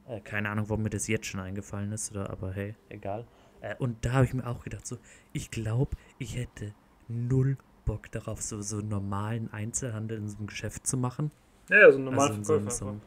[0.07, 3.25] Äh, keine Ahnung, warum mir das jetzt schon eingefallen ist, oder, aber hey, egal.
[3.61, 4.97] Äh, und da habe ich mir auch gedacht, so,
[5.33, 6.73] ich glaube, ich hätte
[7.07, 11.31] null Bock darauf, so, so normalen Einzelhandel in so einem Geschäft zu machen.
[11.69, 12.71] Ja, ja so ein normaler also Verkäufer.
[12.71, 13.01] So, so,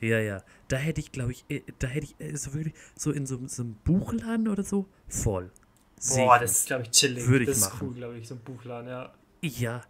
[0.00, 0.42] ja, ja.
[0.68, 3.46] Da hätte ich, glaube ich, äh, da hätte ich äh, so wirklich so in so,
[3.46, 5.50] so einem Buchladen oder so voll.
[6.08, 7.26] Boah, das ist, glaube ich, chillig.
[7.26, 7.74] Würde ich das machen.
[7.74, 9.12] ist cool, glaube ich, so ein Buchladen, ja.
[9.42, 9.82] Ja.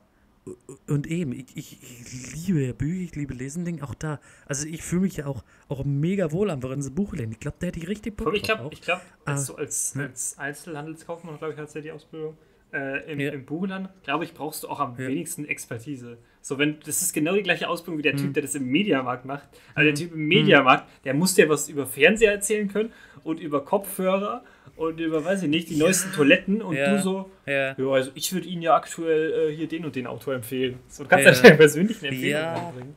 [0.88, 4.20] Und eben, ich, ich, ich liebe ja Bücher, ich liebe Lesen, Ding, auch da.
[4.46, 7.32] Also ich fühle mich ja auch, auch mega wohl einfach in so Buch lesen.
[7.32, 10.38] Ich glaube, der hätte ich richtig Bock Ich glaube, glaub, als, so als, ah, als
[10.38, 12.36] Einzelhandelskaufmann, glaube ich, hat ja die Ausbildung
[12.72, 13.32] äh, im, ja.
[13.32, 15.08] im Buchland, glaube ich, brauchst du auch am ja.
[15.08, 16.18] wenigsten Expertise.
[16.42, 18.32] So, wenn, das ist genau die gleiche Ausbildung wie der Typ, mhm.
[18.32, 19.48] der das im Mediamarkt macht.
[19.74, 19.94] Also der hm.
[19.96, 22.92] Typ im Mediamarkt, der muss dir was über Fernseher erzählen können
[23.24, 24.42] und über Kopfhörer
[24.76, 25.84] und über, weiß ich nicht, die ja.
[25.84, 26.94] neuesten Toiletten und ja.
[26.96, 30.06] du so, ja, ja also ich würde Ihnen ja aktuell äh, hier den und den
[30.06, 30.78] Autor empfehlen.
[30.88, 32.72] So, du kannst ja deine persönlichen Empfehlungen ja.
[32.74, 32.96] bringen.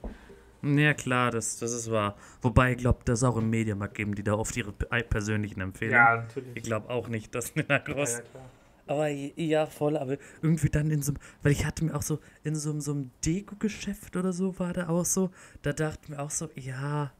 [0.80, 2.16] Ja, klar, das, das ist wahr.
[2.42, 6.00] Wobei, ich glaube, das auch im Mediamarkt geben, die da oft ihre persönlichen Empfehlungen.
[6.00, 6.56] Ja, natürlich.
[6.56, 8.14] Ich glaube auch nicht, dass in der Groß.
[8.14, 8.50] Ja, klar.
[8.86, 12.20] Aber ja, voll, aber irgendwie dann in so einem, weil ich hatte mir auch so,
[12.44, 16.20] in so, so einem Deko-Geschäft oder so war da auch so, da dachte ich mir
[16.20, 17.14] auch so, ja,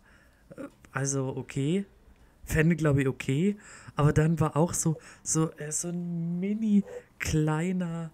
[0.58, 1.86] äh, also okay,
[2.46, 3.58] fände glaube ich okay,
[3.96, 6.84] aber dann war auch so, so, äh, so ein mini
[7.20, 8.12] kleiner,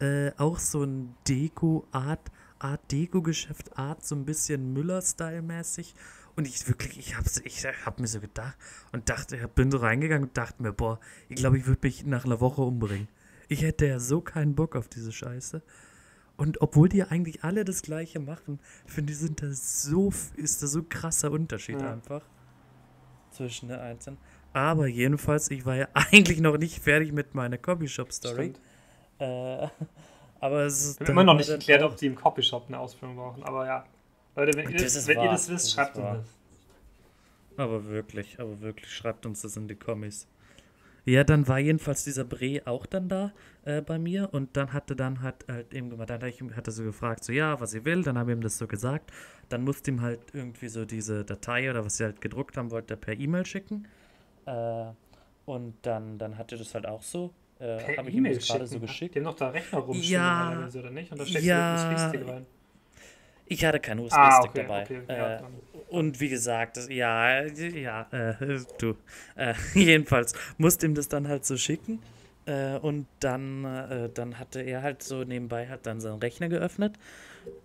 [0.00, 5.94] äh, auch so ein Deko-Art, Art Deko-Geschäft, Art so ein bisschen Müller-Style-mäßig.
[6.34, 8.56] Und ich wirklich, ich hab's, ich hab mir so gedacht
[8.92, 12.06] und dachte, ich bin so reingegangen und dachte mir, boah, ich glaube, ich würde mich
[12.06, 13.08] nach einer Woche umbringen.
[13.48, 15.62] Ich hätte ja so keinen Bock auf diese Scheiße.
[16.36, 20.68] Und obwohl die eigentlich alle das Gleiche machen, finde ich, sind da so, ist da
[20.68, 21.92] so krasser Unterschied ja.
[21.92, 22.22] einfach
[23.38, 24.18] zwischen den einzelnen.
[24.52, 28.52] Aber jedenfalls, ich war ja eigentlich noch nicht fertig mit meiner Copyshop-Story.
[29.18, 29.68] Äh,
[30.40, 31.00] aber es ist.
[31.00, 33.42] Ich immer noch nicht erklärt, ob die im Copyshop eine Ausführung brauchen.
[33.42, 33.84] Aber ja.
[34.36, 36.36] Leute, wenn, ihr das, wenn ihr das, wisst, das schreibt uns das.
[37.56, 40.28] Aber wirklich, aber wirklich, schreibt uns das in die Kommis.
[41.08, 43.32] Ja, dann war jedenfalls dieser Bre auch dann da
[43.64, 46.66] äh, bei mir und dann hatte dann halt, halt eben gemacht, dann hat, ich, hat
[46.66, 49.10] er so gefragt, so ja, was ihr will, dann habe ich ihm das so gesagt.
[49.48, 52.94] Dann musste ihm halt irgendwie so diese Datei oder was sie halt gedruckt haben wollte,
[52.98, 53.88] per E-Mail schicken.
[54.44, 54.84] Äh,
[55.46, 57.32] und dann, dann hat er das halt auch so.
[57.58, 59.16] Äh, habe ich ihm das gerade so geschickt.
[59.16, 61.10] Haben noch da Rechner rumstehen, ja, oder nicht?
[61.10, 62.46] Und da steckst ja, du USB-Stick rein.
[63.48, 64.82] Ich hatte keinen USB-Stick ah, okay, dabei.
[64.82, 65.40] Okay, äh,
[65.88, 68.94] und wie gesagt, das, ja, ja, äh, du.
[69.36, 72.00] Äh, jedenfalls musste ihm das dann halt so schicken.
[72.48, 76.98] Äh, und dann, äh, dann hatte er halt so nebenbei hat dann seinen Rechner geöffnet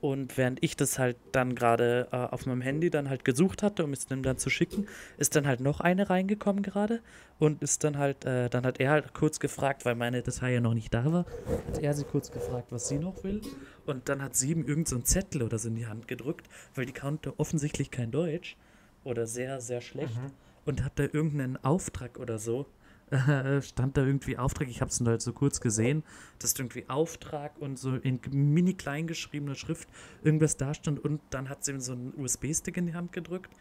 [0.01, 3.85] und während ich das halt dann gerade äh, auf meinem Handy dann halt gesucht hatte,
[3.85, 7.01] um es dem dann zu schicken, ist dann halt noch eine reingekommen gerade
[7.39, 10.59] und ist dann halt, äh, dann hat er halt kurz gefragt, weil meine Datei ja
[10.59, 11.25] noch nicht da war,
[11.67, 13.41] hat er sie kurz gefragt, was sie noch will.
[13.85, 16.85] Und dann hat sie ihm irgendeinen so Zettel oder so in die Hand gedrückt, weil
[16.85, 18.57] die konnte offensichtlich kein Deutsch
[19.05, 20.31] oder sehr, sehr schlecht mhm.
[20.65, 22.65] und hat da irgendeinen Auftrag oder so
[23.61, 26.03] stand da irgendwie Auftrag, ich habe es nur halt so kurz gesehen,
[26.39, 29.87] dass irgendwie Auftrag und so in mini klein geschriebener Schrift
[30.23, 33.51] irgendwas da stand und dann hat sie ihm so einen USB-Stick in die Hand gedrückt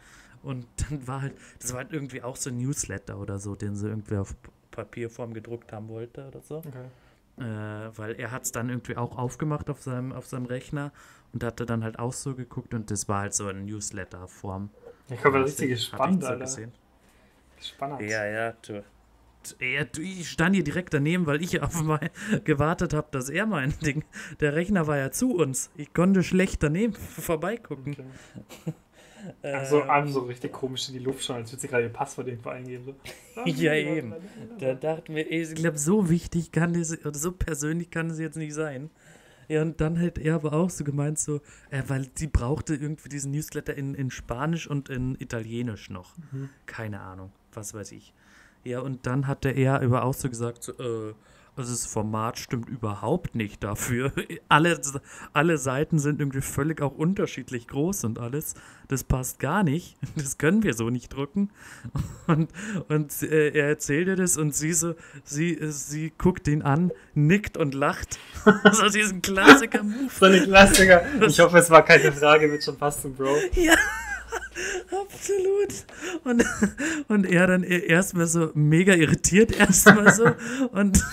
[0.41, 3.75] und dann war halt, das war halt irgendwie auch so ein Newsletter oder so, den
[3.75, 4.35] sie irgendwie auf
[4.71, 6.57] Papierform gedruckt haben wollte oder so.
[6.57, 6.87] Okay.
[7.37, 10.91] Äh, weil er hat es dann irgendwie auch aufgemacht auf seinem, auf seinem Rechner
[11.31, 14.69] und hatte dann halt auch so geguckt und das war halt so ein Newsletter-Form.
[15.09, 16.47] Ich das richtig gespannt, Alter.
[17.59, 18.01] Spannend.
[18.01, 18.83] Ja, ja, tu
[19.59, 22.11] er, ich stand hier direkt daneben, weil ich auf mal
[22.43, 24.03] gewartet habe, dass er mein Ding.
[24.39, 25.69] Der Rechner war ja zu uns.
[25.75, 27.95] Ich konnte schlecht daneben vorbeigucken.
[28.57, 28.73] Okay.
[29.41, 32.27] Also, ähm, so richtig komisch in die Luft schon, als würde sie gerade ihr Passwort
[32.27, 32.83] irgendwo eingeben.
[33.35, 33.45] So.
[33.45, 34.13] ja, eben.
[34.59, 38.35] Da dachten wir, ich glaube, so wichtig kann das, oder so persönlich kann es jetzt
[38.35, 38.89] nicht sein.
[39.47, 43.09] Ja, und dann hat er aber auch so gemeint, so, äh, weil sie brauchte irgendwie
[43.09, 46.17] diesen Newsletter in, in Spanisch und in Italienisch noch.
[46.31, 46.49] Mhm.
[46.65, 48.13] Keine Ahnung, was weiß ich.
[48.63, 51.13] Ja, und dann hat der eher über auch so gesagt, so, äh,
[51.55, 54.11] also das Format stimmt überhaupt nicht dafür.
[54.49, 54.79] alle,
[55.33, 58.55] alle Seiten sind irgendwie völlig auch unterschiedlich groß und alles.
[58.87, 59.97] Das passt gar nicht.
[60.15, 61.49] Das können wir so nicht drucken.
[62.27, 62.49] Und,
[62.87, 64.95] und äh, er erzählt ihr das und sie so,
[65.25, 68.17] sie, sie guckt ihn an, nickt und lacht.
[68.71, 70.09] so diesen Klassiker-Move.
[70.09, 71.03] so eine Klassiker.
[71.27, 73.35] Ich hoffe, es war keine Frage, wird schon zum Bro.
[73.55, 73.75] Ja.
[75.13, 75.85] Absolut.
[76.23, 76.43] Und,
[77.07, 80.25] und er dann e-, erstmal so mega irritiert, erstmal so.
[80.71, 81.03] Und,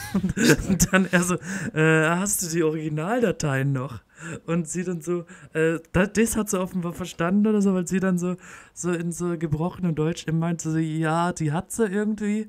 [0.68, 1.34] und, dann er so,
[1.74, 4.00] äh, hast du die Originaldateien noch?
[4.46, 5.24] Und sie dann so,
[5.54, 8.36] äh, das, das, hat sie offenbar verstanden oder so, weil sie dann so,
[8.74, 12.48] so in so gebrochenem Deutsch meinte, so, ja, die hat sie irgendwie.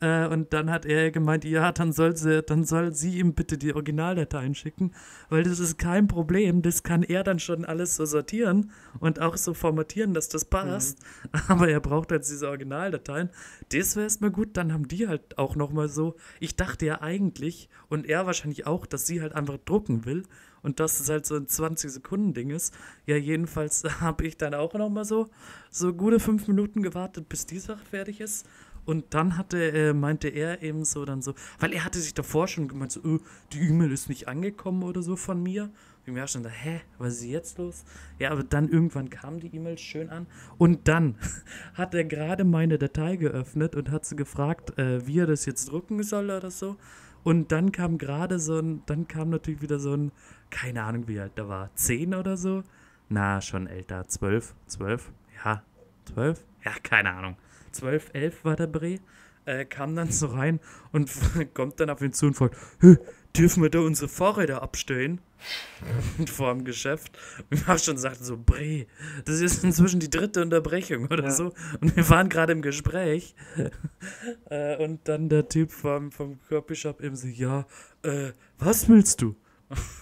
[0.00, 3.58] Äh, und dann hat er gemeint, ja, dann soll, sie, dann soll sie ihm bitte
[3.58, 4.92] die Originaldateien schicken,
[5.28, 6.62] weil das ist kein Problem.
[6.62, 8.70] Das kann er dann schon alles so sortieren
[9.00, 11.00] und auch so formatieren, dass das passt.
[11.00, 11.40] Mhm.
[11.48, 13.30] Aber er braucht halt diese Originaldateien.
[13.72, 14.56] Das wäre erstmal gut.
[14.56, 16.16] Dann haben die halt auch nochmal so.
[16.40, 20.24] Ich dachte ja eigentlich, und er wahrscheinlich auch, dass sie halt einfach drucken will
[20.62, 22.74] und dass es halt so ein 20-Sekunden-Ding ist.
[23.06, 25.28] Ja, jedenfalls habe ich dann auch nochmal so,
[25.70, 28.46] so gute fünf Minuten gewartet, bis die Sache fertig ist.
[28.88, 32.48] Und dann hatte, äh, meinte er eben so dann so, weil er hatte sich davor
[32.48, 33.18] schon gemeint, so, oh,
[33.52, 35.70] die E-Mail ist nicht angekommen oder so von mir.
[36.06, 37.84] Ich mir auch schon da, hä, was ist jetzt los?
[38.18, 40.26] Ja, aber dann irgendwann kam die E-Mail schön an
[40.56, 41.16] und dann
[41.74, 45.70] hat er gerade meine Datei geöffnet und hat sie gefragt, äh, wie er das jetzt
[45.70, 46.78] drucken soll oder so.
[47.24, 50.12] Und dann kam gerade so ein, dann kam natürlich wieder so ein,
[50.48, 52.62] keine Ahnung wie alt da war, 10 oder so.
[53.10, 55.12] Na, schon älter, 12, 12,
[55.44, 55.62] ja,
[56.06, 56.42] 12?
[56.64, 57.36] Ja, keine Ahnung.
[57.72, 58.98] 12, 11 war der Bre.
[59.44, 60.60] Äh, kam dann so rein
[60.92, 61.10] und
[61.54, 62.96] kommt dann auf ihn zu und fragt, "Hä,
[63.36, 65.20] dürfen wir da unsere Fahrräder abstellen?
[66.26, 67.16] Vor dem Geschäft.
[67.48, 68.86] Und wir haben schon gesagt, so, Bre,
[69.24, 71.30] das ist inzwischen die dritte Unterbrechung oder Ja.
[71.30, 71.54] so.
[71.80, 73.34] Und wir waren gerade im Gespräch.
[74.50, 77.66] äh, und dann der Typ vom, vom Copyshop eben so, ja,
[78.02, 79.36] äh, was willst du?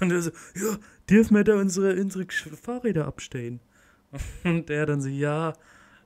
[0.00, 0.78] Und er so, ja,
[1.10, 2.26] dürfen wir da unsere, unsere
[2.60, 3.60] Fahrräder abstellen?
[4.44, 5.52] Und er dann so, ja,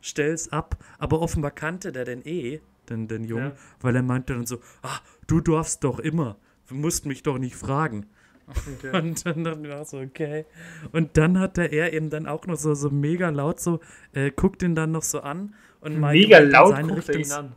[0.01, 0.77] stell's ab.
[0.99, 3.57] Aber offenbar kannte der den eh, den, den Jungen, Ja.
[3.81, 6.37] weil er meinte dann so, ah, du darfst doch immer.
[6.69, 8.07] Du musst mich doch nicht fragen.
[8.49, 8.91] Okay.
[9.01, 10.45] Und dann dachten wir auch so, okay.
[10.93, 13.81] Und dann hat der er eben dann auch noch so, so mega laut so,
[14.13, 17.39] äh, guckt ihn dann noch so an und meinte Mega laut guckt er ihn Richtung-
[17.39, 17.53] an.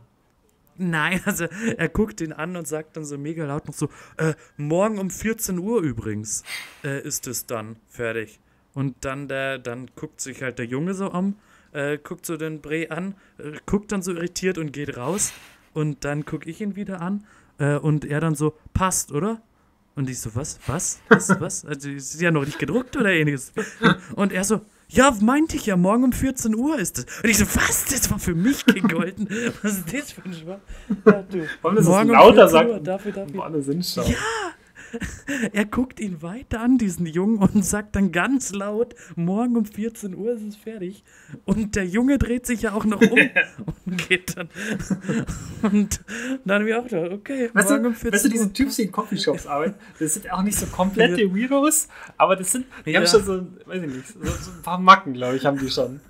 [0.76, 4.34] Nein, also er guckt ihn an und sagt dann so mega laut noch so, äh,
[4.56, 6.42] morgen um 14 Uhr übrigens
[6.82, 8.40] äh, ist es dann fertig.
[8.72, 11.36] Und dann der, dann guckt sich halt der Junge so um,
[11.74, 15.32] äh, guckt so den Bre an, äh, guckt dann so irritiert und geht raus.
[15.74, 17.24] Und dann guck ich ihn wieder an
[17.58, 19.42] äh, und er dann so, passt, oder?
[19.96, 21.64] Und ich so, was, was, was, was?
[21.64, 23.52] Also ist ja noch nicht gedruckt oder ähnliches.
[24.16, 27.06] Und er so, ja, meinte ich ja, morgen um 14 Uhr ist es.
[27.22, 27.84] Und ich so, was?
[27.86, 29.28] Das war für mich gegolten.
[29.62, 30.58] Was ist das für ein Schwach?
[31.04, 31.46] Ja, du.
[31.62, 32.86] Warum das Morgen um lauter 14 Uhr, sagt?
[32.86, 33.34] dafür, dafür.
[33.34, 34.14] Boah, schon.
[35.52, 40.14] Er guckt ihn weiter an, diesen Jungen, und sagt dann ganz laut, morgen um 14
[40.14, 41.04] Uhr ist es fertig.
[41.44, 43.18] Und der Junge dreht sich ja auch noch um
[43.86, 44.48] und geht dann.
[45.62, 46.00] Und
[46.44, 48.32] dann habe ich auch gedacht, okay, Weißt morgen du, um 14 weißt du, Uhr.
[48.32, 52.52] diese Typen, die in Coffeeshops arbeiten, das sind auch nicht so komplette Weirdos, aber das
[52.52, 53.00] sind, die Ja.
[53.00, 55.70] haben schon so, weiß ich nicht, so, so ein paar Macken, glaube ich, haben die
[55.70, 56.00] schon.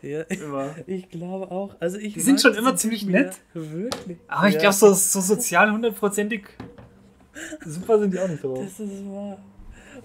[0.00, 0.74] Ja, Immer.
[0.86, 1.76] ich glaube auch.
[1.80, 3.34] Also ich Die sind schon immer ziemlich nett.
[3.52, 4.16] Ja, wirklich.
[4.26, 6.44] Aber ich Ja, glaube, so, so sozial hundertprozentig
[7.64, 8.58] super sind die auch nicht drauf.
[8.62, 9.38] Das ist wahr.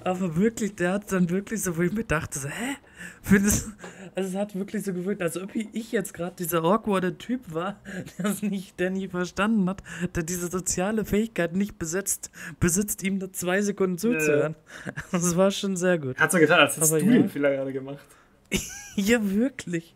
[0.04, 2.76] Aber wirklich, der hat dann wirklich so, wo ich mir dachte, so, hä?
[3.22, 3.70] Findest
[4.16, 7.80] Also es hat wirklich so gewirkt, als ob ich jetzt gerade dieser awkwarde Typ war,
[8.18, 9.84] der es nicht, der nie verstanden hat,
[10.16, 14.56] der diese soziale Fähigkeit nicht besitzt, besitzt, ihm nur zwei Sekunden zuzuhören.
[15.12, 16.18] Das war schon sehr gut.
[16.18, 17.12] Hat so getan, als hättest du ja.
[17.12, 18.06] den Fehler gerade gemacht.
[18.98, 19.94] Ja, wirklich.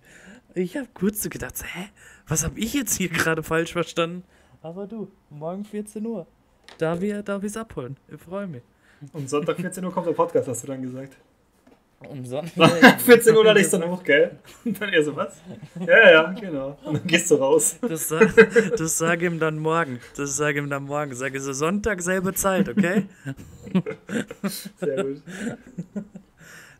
[0.56, 1.86] Ich habe kurz so gedacht, hä?
[2.28, 4.24] Was habe ich jetzt hier gerade falsch verstanden?
[4.62, 6.28] Aber du, morgen 14 Uhr.
[6.78, 7.98] Da wir, da wir's abholen.
[8.08, 8.62] Ich freue mich.
[9.14, 11.18] Und Sonntag 14 Uhr kommt der Podcast, hast du dann gesagt.
[12.08, 13.02] Und Sonntag.
[13.02, 14.32] 14 Uhr lade ich dann hoch, gell?
[14.64, 15.42] Und dann er so, was?
[15.86, 16.78] Ja, ja, genau.
[16.86, 17.78] Und dann gehst du raus.
[17.82, 18.20] Das, sa
[18.78, 20.00] das sage ihm dann morgen.
[20.16, 21.14] Das sage ihm dann morgen.
[21.14, 23.06] Sage so Sonntag selbe Zeit, okay?
[24.80, 25.22] Sehr gut.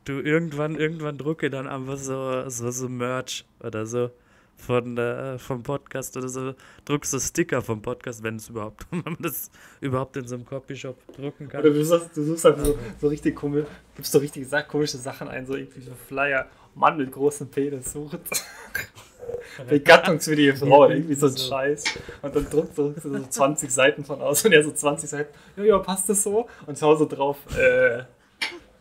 [0.06, 4.12] Du irgendwann irgendwann drucke dann einfach so so, so Merch oder so
[4.60, 6.54] von äh, vom Podcast oder so
[6.86, 9.50] druckst so Sticker vom Podcast, wenn es überhaupt wenn man das
[9.82, 11.62] überhaupt in so einem Copyshop drucken kann.
[11.62, 15.28] Oder du suchst, du suchst einfach so, so richtig komisch, gibst so richtig komische Sachen
[15.28, 16.48] ein, so irgendwie so Flyer.
[16.76, 18.20] Mann mit großem Penis sucht.
[19.68, 21.50] Begattung für die Frau, irgendwie so ein so.
[21.50, 21.84] Scheiß.
[22.22, 25.34] Und dann druckst du so 20 Seiten von aus und er so 20 Seiten.
[25.58, 26.48] Ja, ja, passt das so?
[26.66, 27.38] Und schau so drauf.
[27.58, 28.04] Äh,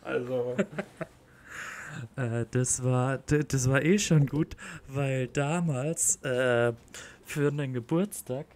[0.02, 0.56] also,
[2.16, 4.56] Äh, das war das war eh schon gut,
[4.88, 6.72] weil damals äh,
[7.24, 8.46] für einen Geburtstag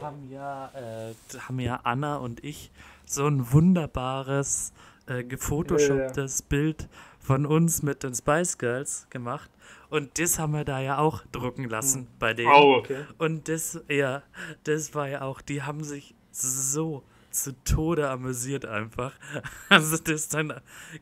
[0.00, 2.70] haben ja äh, haben ja Anna und ich
[3.04, 4.72] so ein wunderbares
[5.06, 6.88] äh, gefotoshopptes Bild
[7.18, 9.50] von uns mit den Spice Girls gemacht
[9.90, 12.52] und das haben wir da ja auch drucken lassen bei denen.
[12.52, 13.04] oh, okay.
[13.18, 14.22] Und das, ja,
[14.64, 19.12] das war ja auch, die haben sich so zu Tode amüsiert einfach,
[19.68, 20.54] als sie das dann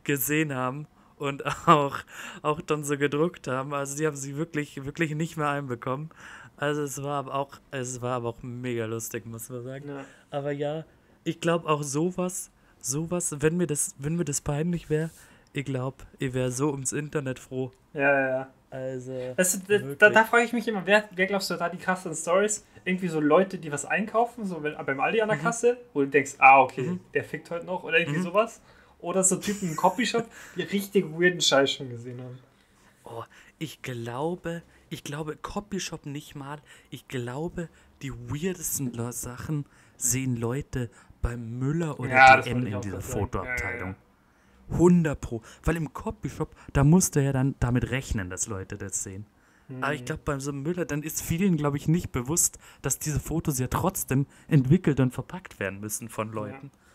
[0.03, 0.87] gesehen haben
[1.19, 1.97] und auch,
[2.41, 3.73] auch dann so gedruckt haben.
[3.73, 6.09] Also die haben sie wirklich, wirklich nicht mehr einbekommen.
[6.57, 9.87] Also es war aber auch, es war aber auch mega lustig, muss man sagen.
[9.89, 10.05] Ja.
[10.31, 10.85] Aber ja,
[11.23, 15.09] ich glaube auch sowas, sowas, wenn mir das, wenn mir das peinlich wäre,
[15.53, 17.71] ich glaube, ich wäre so ums Internet froh.
[17.93, 18.47] Ja, ja, ja.
[18.71, 19.11] Also,
[19.67, 22.67] du, da, da, frage ich mich immer, wer, wer glaubst du da die krassen Stories?
[22.85, 26.07] Irgendwie so Leute, die was einkaufen, so wenn, beim Aldi an der Kasse, wo du
[26.07, 26.99] denkst, ah, okay, Mhm.
[27.15, 28.23] der fickt heute noch oder irgendwie Mhm.
[28.23, 28.61] sowas.
[28.99, 32.37] Oder so Typen im Copyshop, die richtig weirden Scheiß schon gesehen haben.
[33.05, 33.23] Oh,
[33.57, 36.59] ich glaube, ich glaube, Copyshop nicht mal.
[36.89, 37.69] Ich glaube,
[38.01, 39.65] die weirdesten Sachen
[39.97, 40.89] sehen Leute
[41.21, 43.01] beim Müller oder Ja, DM in dieser.
[43.01, 43.95] Fotoabteilung.
[44.69, 45.41] Ja, 100 pro.
[45.63, 49.25] Weil im Copyshop, da musst du ja dann damit rechnen, dass Leute das sehen.
[49.67, 49.83] Hm.
[49.83, 53.19] Aber ich glaube, beim so Müller, dann ist vielen, glaube ich, nicht bewusst, dass diese
[53.19, 56.69] Fotos ja trotzdem entwickelt und verpackt werden müssen von Leuten.
[56.73, 56.88] die-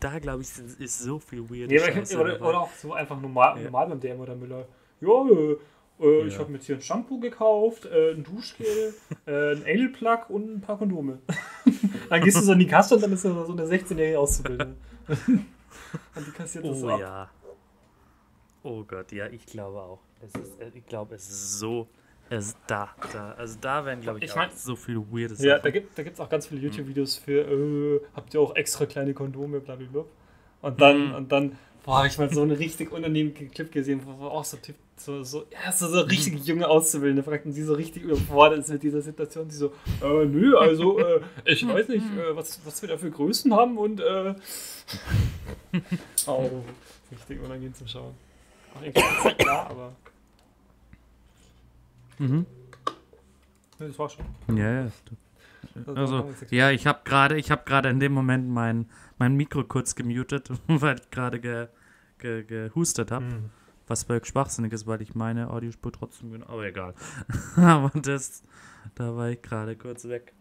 [0.00, 1.70] da glaube ich, ist, ist so viel weird.
[1.70, 3.64] Aber ich, oder, oder auch so einfach normal, Ja.
[3.64, 4.66] normal beim DM oder Müller.
[5.00, 5.56] Ja, äh,
[6.00, 6.38] äh, ich Ja.
[6.40, 8.94] habe mir jetzt hier ein Shampoo gekauft, äh, ein Duschgel,
[9.26, 11.18] äh, ein Anal-Plug und ein paar Kondome.
[12.10, 14.76] dann gehst du so in die Kasse und dann ist da so eine 16-jährige Auszubildende.
[15.26, 17.00] und die kassiert das Oh ab.
[17.00, 17.30] ja.
[18.62, 20.00] Oh Gott, ja, ich glaube auch.
[20.22, 21.86] Ist, äh, ich glaube, es ist so.
[22.28, 23.32] Es ist da, da.
[23.38, 25.62] Also da werden, glaube ich, Ich auch mein- so viele weirde Ja, Sachen.
[25.62, 28.86] da gibt es da gibt's auch ganz viele YouTube-Videos für, äh, habt ihr auch extra
[28.86, 30.04] kleine Kondome, blablabla.
[30.62, 31.14] Und dann, Mhm.
[31.14, 34.56] und dann, boah, hab ich mal so einen richtig unangenehmen Clip gesehen, wo, auch so
[34.56, 38.70] Typ, so, so, ja, so, so richtig junge Auszubildende fragten, die so richtig überfordert ist
[38.70, 39.72] mit dieser Situation, die so,
[40.02, 43.78] äh, nö, also, äh, ich weiß nicht, äh, was, was wir da für Größen haben
[43.78, 44.34] und, äh,
[46.26, 46.50] oh,
[47.12, 48.14] richtig unangenehm zum Schauen.
[48.74, 49.92] Auch irgendwie ist ja klar, aber,
[52.18, 52.46] Mhm.
[53.78, 54.24] das war schon.
[54.56, 54.92] Ja, ja.
[55.86, 58.86] Also, ganz ja, ich habe gerade, ich habe gerade in dem Moment mein,
[59.18, 61.68] mein Mikro kurz gemutet, weil ich gerade ge,
[62.18, 63.24] ge, gehustet habe.
[63.24, 63.50] Mhm.
[63.88, 66.46] Was völlig schwachsinnig ist, weil ich meine Audiospur trotzdem genau.
[66.48, 66.94] Aber egal.
[67.56, 68.42] aber das,
[68.96, 70.32] da war ich gerade kurz weg.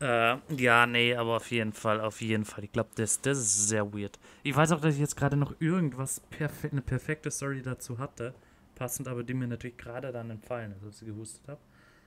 [0.00, 2.64] Äh, ja, nee, aber auf jeden Fall, auf jeden Fall.
[2.64, 4.18] Ich glaube, das, das ist sehr weird.
[4.42, 8.34] Ich weiß auch, dass ich jetzt gerade noch irgendwas, perfe eine perfekte Story dazu hatte.
[8.80, 11.60] Passend, aber die mir natürlich gerade dann entfallen ist, als ich gehustet habe.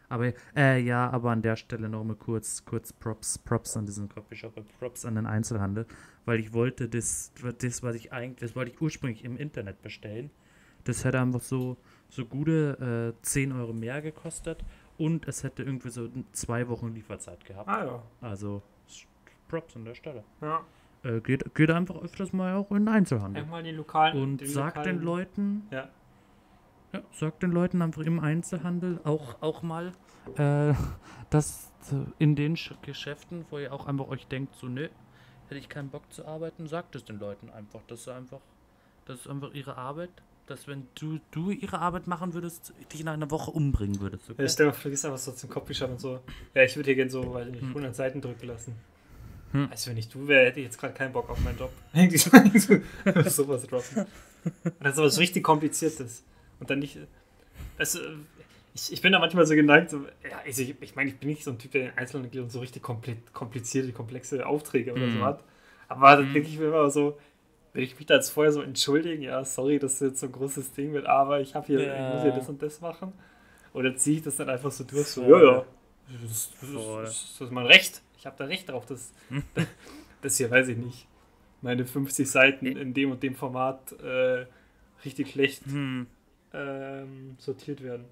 [0.09, 4.57] Aber, äh, ja, aber an der Stelle nochmal kurz, kurz Props, Props an diesen Coffeeshop,
[4.57, 5.85] äh, Props an den Einzelhandel,
[6.25, 10.31] weil ich wollte das, das, was ich eigentlich, das wollte ich ursprünglich im Internet bestellen.
[10.83, 11.77] Das hätte einfach so,
[12.09, 14.65] so gute äh, 10 Euro mehr gekostet
[14.97, 17.69] und es hätte irgendwie so zwei Wochen Lieferzeit gehabt.
[17.69, 18.63] Ah ja, Also
[19.47, 20.23] Props an der Stelle.
[20.41, 20.61] ja.
[21.03, 23.41] Äh, geht, geht einfach öfters mal auch in den Einzelhandel.
[23.43, 24.21] Einfach mal die lokalen.
[24.21, 25.89] Und sagt lokalen, den Leuten, Ja.
[26.93, 29.91] Ja, sagt den Leuten einfach im Einzelhandel auch, auch mal,
[30.37, 30.73] äh,
[31.29, 34.87] dass äh, in den Sch Geschäften, wo ihr auch einfach euch denkt, so, nö,
[35.47, 37.81] hätte ich keinen Bock zu arbeiten, sagt es den Leuten einfach.
[37.87, 38.39] Das ist einfach,
[39.05, 40.11] das ist einfach ihre Arbeit.
[40.45, 44.27] Dass wenn du, du ihre Arbeit machen würdest, dich in einer Woche umbringen würdest.
[44.27, 44.49] Ja, Okay?
[44.49, 46.19] stell dir mal, vergiss einfach so zum Copyshop und so.
[46.53, 48.75] Ja, ich würde hier gerne so, weil ich nicht 100 Seiten drücken lassen.
[49.53, 49.69] Hm.
[49.71, 51.71] Also wenn ich du wäre, hätte ich jetzt gerade keinen Bock auf meinen Job.
[52.57, 52.75] So-
[53.29, 54.05] sowas droppen.
[54.65, 56.25] Und dann sowas richtig kompliziertes.
[56.63, 56.97] Und dann nicht.
[57.77, 57.99] Weißt du,
[58.73, 61.29] ich, ich bin da manchmal so geneigt, so, ja, also ich, ich meine, ich bin
[61.29, 65.07] nicht so ein Typ, der in Einzelhandel geht und so richtig komplizierte, komplexe Aufträge oder
[65.07, 65.11] Mhm.
[65.11, 65.43] so hat.
[65.89, 66.33] Aber dann Mhm.
[66.33, 67.19] denke ich mir immer so,
[67.73, 70.31] will ich mich da jetzt vorher so entschuldigen, ja, sorry, dass das jetzt so ein
[70.31, 72.37] großes Ding wird, aber ich habe hier, ich muss hier Ja.
[72.37, 73.13] das und das machen.
[73.73, 75.65] Oder ziehe ich das dann einfach so durch, so, ja, ja,
[76.23, 78.01] das, das, das ist mein Recht.
[78.17, 79.13] Ich habe da Recht drauf, dass
[80.21, 81.07] das hier, weiß ich nicht,
[81.61, 84.45] meine 50 Seiten in dem und dem Format äh,
[85.05, 86.07] richtig schlecht Hm.
[86.53, 88.05] Ähm, sortiert werden.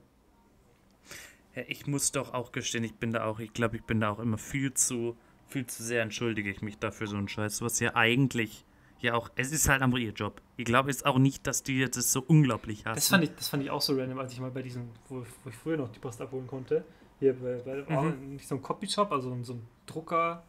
[1.55, 4.09] Ja, ich muss doch auch gestehen, ich bin da auch, ich glaube, ich bin da
[4.11, 5.17] auch immer viel zu,
[5.47, 8.65] viel zu sehr entschuldige ich mich dafür so einen Scheiß, was ja eigentlich
[9.01, 10.41] ja auch, es ist halt einfach ihr Job.
[10.57, 12.95] Ich glaube jetzt auch nicht, dass die jetzt das so unglaublich hassen.
[12.95, 15.25] Das fand, ich, das fand ich auch so random, als ich mal bei diesem, wo,
[15.43, 16.85] wo ich früher noch die Post abholen konnte,
[17.19, 18.35] hier bei, bei Mhm.
[18.35, 20.43] nicht so ein Copyshop, also so ein Drucker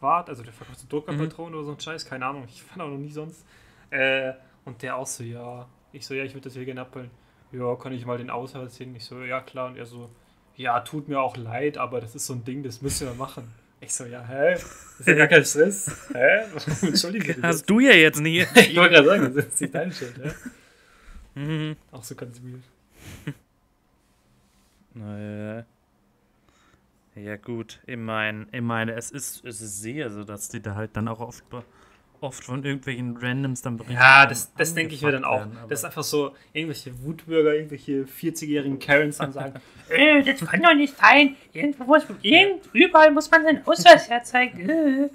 [0.00, 2.88] wart, also der verkauft so Druckerpatronen oder so ein Scheiß, keine Ahnung, ich fand auch
[2.88, 3.44] noch nie sonst.
[3.90, 4.32] Äh,
[4.64, 7.10] und der auch so, ja, ich so, ja, ich würde das hier gerne abholen.
[7.52, 8.94] Ja, kann ich mal den Ausweis sehen?
[8.94, 9.68] Ich so, ja klar.
[9.68, 10.10] Und er so,
[10.56, 13.50] ja, tut mir auch leid, aber das ist so ein Ding, das müssen wir machen.
[13.80, 14.54] Ich so, ja, hä?
[14.54, 16.08] Das ist ja gar kein Stress.
[16.12, 16.46] Hä?
[16.86, 17.36] Entschuldige.
[17.42, 18.44] Hast du ja jetzt nie.
[18.54, 20.30] Ich wollte gerade sagen, das ist nicht deine Schuld, hä?
[21.40, 21.76] mhm.
[21.92, 22.62] Auch so ganz weird.
[24.94, 25.64] Naja.
[27.14, 30.74] Ja gut, ich meine, ich meine, es ist, es ist sehr so, dass die da
[30.74, 31.44] halt dann auch oft,
[32.20, 34.00] oft von irgendwelchen Randoms dann berichten.
[34.00, 35.40] Ja, das, das denke ich mir dann auch.
[35.40, 39.54] werden, das ist einfach so, irgendwelche Wutbürger, irgendwelche 40-jährigen Karens dann sagen,
[39.90, 41.36] Äh, das kann doch nicht sein.
[41.52, 44.68] Irgendwo muss, irgend, überall muss man seinen Ausweis herzeigen.
[44.68, 45.08] Äh.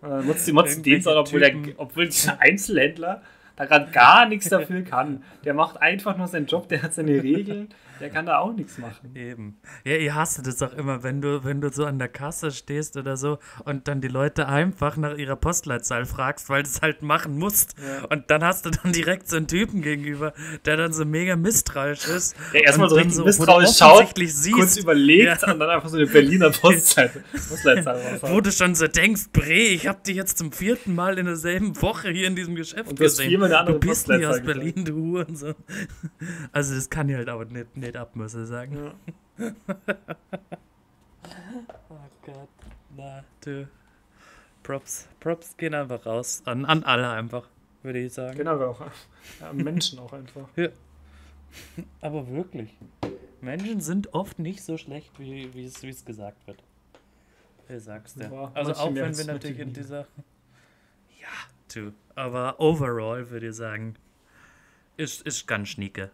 [0.00, 3.22] Und dann nutzt die motzen den so, obwohl, der, obwohl dieser Einzelhändler
[3.56, 5.22] da gerade gar nichts dafür kann.
[5.44, 7.68] Der macht einfach nur seinen Job, der hat seine Regeln,
[8.00, 9.14] der kann da auch nichts machen.
[9.14, 9.56] Eben.
[9.84, 12.96] Ja, ihr hasst das auch immer, wenn du, wenn du so an der Kasse stehst
[12.96, 17.02] oder so und dann die Leute einfach nach ihrer Postleitzahl fragst, weil du es halt
[17.02, 17.74] machen musst.
[17.78, 18.04] Ja.
[18.06, 20.32] Und dann hast du dann direkt so einen Typen gegenüber,
[20.64, 22.36] der dann so mega misstrauisch ist.
[22.52, 25.52] Der erstmal so richtig du misstrauisch schaut, siehst, kurz überlegt Ja.
[25.52, 28.30] und dann einfach so eine Berliner Postleitzahl Postleitzahl raushaut.
[28.30, 31.80] wo du schon so denkst, Bre, ich hab dich jetzt zum vierten Mal in derselben
[31.80, 33.28] Woche hier in diesem Geschäft Und du hast gesehen.
[33.30, 35.54] viermal eine andere du bist nicht aus Postleitzahl Berlin, du Hurensohn.
[36.52, 38.92] Also das kann ich halt aber nicht, nicht ab, muss ich sagen.
[39.38, 39.52] Ja.
[41.88, 42.48] Oh Gott,
[42.96, 43.68] na, du.
[44.62, 46.42] Props, Props gehen einfach raus.
[46.44, 47.48] An, an alle einfach,
[47.82, 48.36] würde ich sagen.
[48.36, 48.80] Genau, aber auch
[49.40, 50.48] ja, Menschen auch einfach.
[52.00, 52.76] Aber wirklich.
[53.40, 56.62] Menschen sind oft nicht so schlecht, wie es gesagt wird.
[57.68, 58.24] Wer sagst du?
[58.24, 60.06] Ja, also auch wenn wir natürlich in dieser.
[61.20, 61.28] Ja,
[61.68, 61.92] to.
[62.14, 63.96] Aber overall würde ich sagen,
[64.96, 66.10] ist, ist ganz schnieke.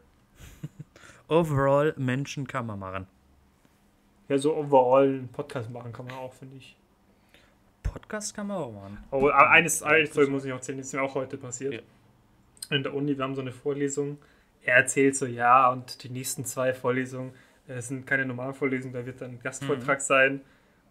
[1.33, 3.07] Overall, Menschen kann man machen.
[4.29, 6.77] Ja, so overall einen Podcast machen kann man auch, finde ich.
[7.83, 8.99] Podcast kann man auch machen.
[9.11, 11.75] Oh, eines, eine Folge muss ich noch erzählen, das ist mir auch heute passiert.
[11.75, 12.77] Ja.
[12.77, 14.19] In der Uni, wir haben so eine Vorlesung.
[14.63, 17.33] Er erzählt so, ja, und die nächsten zwei Vorlesungen
[17.69, 20.03] äh, sind keine normalen Vorlesungen, da wird dann ein Gastvortrag Mhm.
[20.03, 20.41] sein.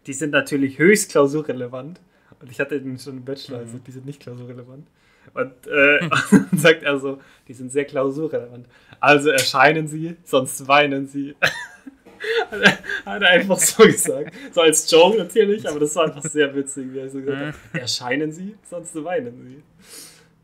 [0.08, 2.02] Die sind natürlich höchst klausurrelevant.
[2.40, 3.64] Und ich hatte eben schon einen Bachelor, Mhm.
[3.66, 4.88] also die sind nicht klausurrelevant.
[5.34, 6.00] Und äh,
[6.32, 8.68] dann sagt er so, die sind sehr klausurrelevant.
[9.00, 11.36] Also erscheinen sie, sonst weinen sie.
[12.52, 14.34] hat, er, hat er einfach so gesagt.
[14.52, 17.82] So als Joke natürlich, aber das war einfach sehr witzig, wie er so gesagt hat.
[17.82, 19.64] Erscheinen sie, sonst weinen sie.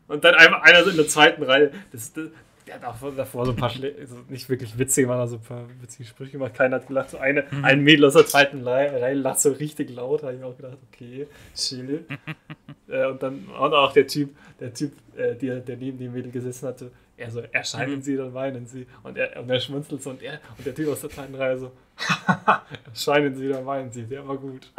[0.08, 2.28] Und dann einfach einer so in der zweiten Reihe, das, das,
[2.68, 5.42] der hat auch davor so ein paar Schle also nicht wirklich witzig, waren also ein
[5.42, 6.54] paar witzige Sprüche gemacht.
[6.54, 7.10] Keiner hat gelacht.
[7.10, 10.22] So eine, ein Mädel aus der zweiten Reihe, lacht so richtig laut.
[10.22, 12.04] habe ich mir auch gedacht, okay, chill.
[12.88, 16.30] äh, und dann und auch der Typ, der Typ, äh, der, der neben dem Mädel
[16.30, 18.86] gesessen hatte, er so, erscheinen sie, dann weinen sie.
[19.02, 21.58] Und er, und er schmunzelt so und er und der Typ aus der zweiten Reihe
[21.58, 21.72] so,
[22.86, 24.02] erscheinen sie, dann weinen sie.
[24.02, 24.70] Der war gut.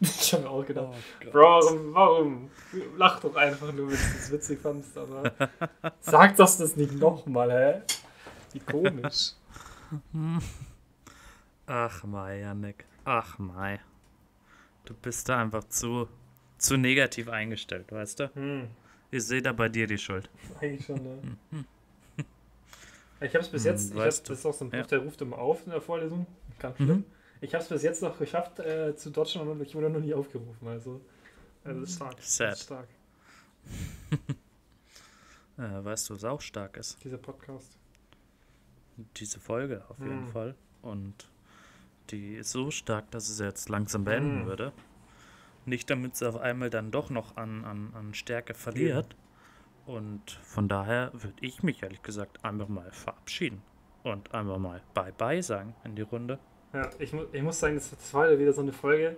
[0.20, 0.88] ich habe mir auch gedacht,
[1.26, 2.50] Oh Bro, warum, warum?
[2.96, 5.32] Lach doch einfach nur, wenn du es witzig fandst, aber
[6.00, 7.82] sag das das nicht nochmal, hä?
[8.52, 9.32] Wie komisch.
[11.66, 12.84] Ach mei, Janik.
[13.04, 13.80] Ach mei.
[14.84, 16.08] Du bist da einfach zu,
[16.58, 18.34] zu negativ eingestellt, weißt du?
[18.34, 18.68] Hm,
[19.10, 20.28] Ich sehe da bei dir die Schuld.
[20.60, 21.18] eigentlich schon, ne?
[23.22, 24.88] Ich habe es bis jetzt, ich habe das ist auch so ein Beruf, Ja.
[24.96, 26.26] der ruft immer auf in der Vorlesung.
[26.58, 27.04] Ganz schlimm.
[27.40, 30.12] Ich habe es bis jetzt noch geschafft, äh, zu dodgen und ich wurde noch nie
[30.14, 31.00] aufgerufen, also.
[31.64, 32.16] Also das ist stark.
[32.16, 32.52] Das Sad.
[32.54, 32.88] ist stark,
[35.58, 37.02] Äh, weißt du, was auch stark ist?
[37.04, 37.76] dieser Podcast.
[39.16, 40.32] Diese Folge auf jeden Hm.
[40.32, 40.54] Fall.
[40.82, 41.28] Und
[42.10, 44.46] die ist so stark, dass es jetzt langsam beenden Hm.
[44.46, 44.72] würde.
[45.66, 49.14] Nicht damit sie auf einmal dann doch noch an, an, an Stärke verliert.
[49.86, 53.60] Und von daher würde ich mich ehrlich gesagt einfach mal verabschieden.
[54.02, 56.38] Und einfach mal Bye-bye sagen in die Runde.
[56.72, 59.16] Ja, ich, mu ich muss sagen, das, war wieder so eine Folge,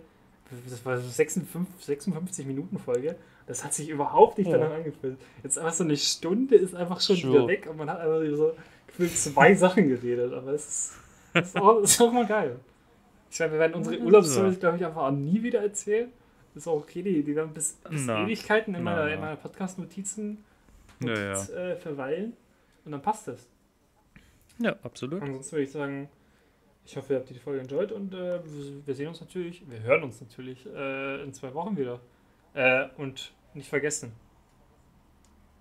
[0.69, 3.17] das war so 56, 56 Minuten Folge.
[3.47, 4.57] Das hat sich überhaupt nicht Ja.
[4.59, 5.19] danach angefühlt.
[5.43, 7.33] Jetzt einfach so eine Stunde ist einfach schon True.
[7.33, 8.55] wieder weg und man hat einfach so
[8.87, 10.33] gefühlt zwei Sachen geredet.
[10.33, 10.67] Aber es
[11.35, 12.59] ist, ist, auch, ist auch mal geil.
[13.31, 13.99] Ich meine, wir werden unsere.
[13.99, 16.11] Urlaubsstories, glaube ich, einfach auch nie wieder erzählen.
[16.55, 18.25] Das ist auch okay, die, die werden bis, bis Na.
[18.25, 19.15] Ewigkeiten in Na, meiner, na.
[19.15, 20.45] in meiner Podcast-Notizen
[21.01, 21.43] Ja, ja.
[21.45, 22.35] Äh, verweilen.
[22.85, 23.49] Und dann passt das.
[24.59, 25.23] Ja, absolut.
[25.23, 26.09] Ansonsten würde ich sagen,
[26.85, 28.41] ich hoffe, ihr habt die Folge enjoyed und äh,
[28.85, 32.01] wir- sehen uns natürlich, wir hören uns natürlich äh, in zwei Wochen wieder.
[32.55, 34.13] Äh, und nicht vergessen,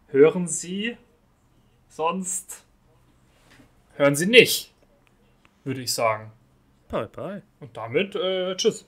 [0.08, 0.98] hören Sie,
[1.88, 2.66] sonst
[3.96, 4.74] hören Sie nicht,
[5.64, 6.32] würde ich sagen.
[6.90, 7.42] Bye, bye.
[7.62, 8.86] Und damit, äh, tschüss.